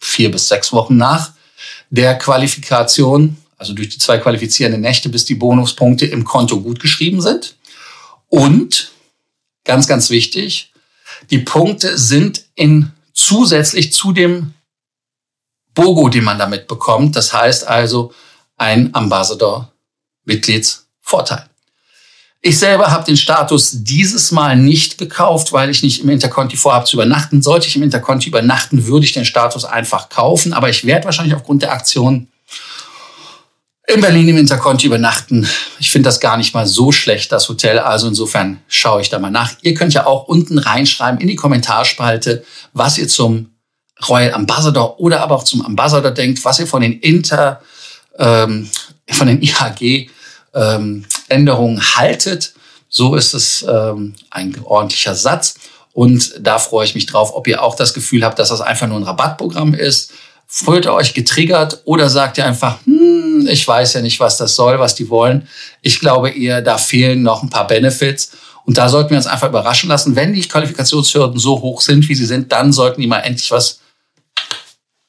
vier 0.01 0.31
bis 0.31 0.49
sechs 0.49 0.73
Wochen 0.73 0.97
nach 0.97 1.33
der 1.89 2.19
Qualifikation, 2.19 3.37
also 3.57 3.73
durch 3.73 3.89
die 3.89 3.99
zwei 3.99 4.19
qualifizierenden 4.19 4.83
Nächte, 4.83 5.09
bis 5.09 5.25
die 5.25 5.35
Bonuspunkte 5.35 6.05
im 6.07 6.25
Konto 6.25 6.61
gut 6.61 6.81
geschrieben 6.81 7.23
sind. 7.23 7.57
Und 8.29 8.91
ganz, 9.65 9.87
ganz 9.87 10.11
wichtig, 10.11 10.73
die 11.31 11.39
Punkte 11.39 11.97
sind 11.97 12.45
in 12.55 12.93
zusätzlich 13.17 13.93
zu 13.93 14.13
dem 14.13 14.55
BOGO, 15.75 16.09
den 16.09 16.23
man 16.25 16.39
damit 16.39 16.69
bekommt. 16.69 17.17
Das 17.17 17.33
heißt 17.33 17.67
also 17.67 18.13
ein 18.57 18.95
Ambassador-Mitgliedsvorteil. 18.95 21.51
Ich 22.43 22.59
selber 22.59 22.91
habe 22.93 23.05
den 23.05 23.17
Status 23.17 23.83
dieses 23.83 24.31
Mal 24.31 24.57
nicht 24.57 24.99
gekauft, 24.99 25.53
weil 25.53 25.71
ich 25.71 25.83
nicht 25.83 26.01
im 26.01 26.11
Interconti 26.11 26.57
vorhabe 26.57 26.85
zu 26.85 26.95
übernachten. 26.95 27.43
Sollte 27.43 27.67
ich 27.67 27.75
im 27.75 27.83
Interconti 27.83 28.29
übernachten, 28.29 28.87
würde 28.87 29.05
ich 29.05 29.11
den 29.13 29.25
Status 29.25 29.65
einfach 29.65 30.11
kaufen. 30.11 30.53
Aber 30.53 30.69
ich 30.69 30.85
werde 30.85 31.07
wahrscheinlich 31.07 31.35
aufgrund 31.35 31.63
der 31.63 31.73
Aktion 31.73 32.29
in 33.87 34.01
Berlin 34.01 34.29
im 34.29 34.37
Interconti 34.37 34.87
übernachten. 34.87 35.49
Ich 35.79 35.91
finde 35.91 36.09
das 36.09 36.19
gar 36.19 36.37
nicht 36.37 36.55
mal 36.55 36.67
so 36.67 36.91
schlecht, 36.91 37.31
das 37.31 37.49
Hotel. 37.49 37.79
Also 37.79 38.09
insofern 38.09 38.61
schaue 38.67 39.01
ich 39.01 39.11
da 39.11 39.19
mal 39.19 39.31
nach. 39.31 39.53
Ihr 39.63 39.75
könnt 39.75 39.95
ja 39.95 40.07
auch 40.07 40.25
unten 40.25 40.59
reinschreiben 40.59 41.21
in 41.21 41.29
die 41.29 41.37
Kommentarspalte, 41.37 42.45
was 42.73 42.99
ihr 42.99 43.09
zum 43.09 43.51
Royal 44.09 44.35
Ambassador 44.35 45.01
oder 45.01 45.23
aber 45.23 45.37
auch 45.37 45.45
zum 45.45 45.65
Ambassador 45.65 46.11
denkt, 46.11 46.45
was 46.45 46.59
ihr 46.59 46.67
von 46.67 46.83
den 46.83 46.99
Inter, 47.01 47.63
ähm, 48.19 48.69
von 49.11 49.29
den 49.29 49.41
IHG 49.41 50.11
ähm, 50.53 51.05
Änderungen 51.29 51.81
haltet. 51.95 52.55
So 52.89 53.15
ist 53.15 53.35
es 53.35 53.65
ähm, 53.69 54.15
ein 54.31 54.57
ordentlicher 54.65 55.15
Satz. 55.15 55.55
Und 55.93 56.35
da 56.41 56.59
freue 56.59 56.85
ich 56.85 56.95
mich 56.95 57.07
drauf, 57.07 57.35
ob 57.35 57.47
ihr 57.47 57.63
auch 57.63 57.75
das 57.75 57.95
Gefühl 57.95 58.25
habt, 58.25 58.39
dass 58.39 58.51
das 58.51 58.61
einfach 58.61 58.87
nur 58.87 58.99
ein 58.99 59.05
Rabattprogramm 59.05 59.75
ist. 59.75 60.13
Fühlt 60.47 60.85
ihr 60.85 60.93
euch 60.93 61.15
getriggert 61.15 61.83
oder 61.85 62.11
sagt 62.11 62.37
ihr 62.39 62.45
einfach, 62.45 62.79
hm, 62.85 63.16
ich 63.47 63.67
weiß 63.67 63.95
ja 63.95 64.01
nicht, 64.01 64.21
was 64.21 64.37
das 64.37 64.55
soll, 64.55 64.79
was 64.79 64.95
die 64.95 65.09
wollen. 65.09 65.49
Ich 65.83 66.01
glaube 66.01 66.31
eher, 66.31 66.63
da 66.63 66.79
fehlen 66.79 67.23
noch 67.23 67.43
ein 67.43 67.51
paar 67.51 67.67
Benefits. 67.67 68.33
Und 68.65 68.79
da 68.79 68.89
sollten 68.89 69.11
wir 69.11 69.17
uns 69.17 69.27
einfach 69.27 69.49
überraschen 69.49 69.89
lassen. 69.89 70.17
Wenn 70.17 70.33
die 70.33 70.43
Qualifikationshürden 70.43 71.39
so 71.39 71.61
hoch 71.61 71.81
sind, 71.81 72.09
wie 72.09 72.15
sie 72.15 72.27
sind, 72.27 72.51
dann 72.53 72.73
sollten 72.73 73.01
die 73.01 73.07
mal 73.07 73.21
endlich 73.21 73.51
was 73.51 73.81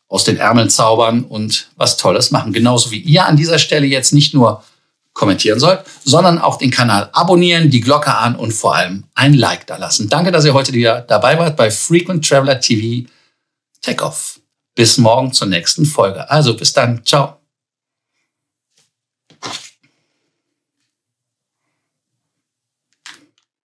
aus 0.10 0.24
den 0.24 0.38
Ärmeln 0.38 0.70
zaubern 0.70 1.24
und 1.24 1.70
was 1.76 1.98
Tolles 1.98 2.32
machen. 2.32 2.54
Genauso 2.54 2.92
wie 2.92 3.00
ihr 3.00 3.26
an 3.26 3.36
dieser 3.36 3.60
Stelle 3.60 3.88
jetzt 3.88 4.13
nicht 4.13 4.34
nur 4.34 4.63
kommentieren 5.13 5.60
sollt, 5.60 5.82
sondern 6.06 6.38
auch 6.38 6.58
den 6.58 6.70
Kanal 6.70 7.10
abonnieren, 7.12 7.72
die 7.72 7.82
Glocke 7.82 8.13
an 8.13 8.36
und 8.36 8.52
vor 8.54 8.76
allem 8.76 9.06
ein 9.16 9.34
Like 9.34 9.66
da 9.66 9.78
lassen. 9.78 10.08
Danke, 10.10 10.32
dass 10.32 10.46
ihr 10.46 10.54
heute 10.54 10.74
wieder 10.74 11.02
dabei 11.02 11.38
wart 11.40 11.58
bei 11.58 11.72
Frequent 11.72 12.28
Traveler 12.28 12.60
TV 12.60 13.08
Take 13.82 14.04
Off. 14.04 14.40
Bis 14.76 15.00
morgen 15.00 15.34
zur 15.34 15.48
nächsten 15.48 15.86
Folge. 15.86 16.30
Also 16.30 16.56
bis 16.56 16.72
dann. 16.72 17.04
Ciao. 17.04 17.47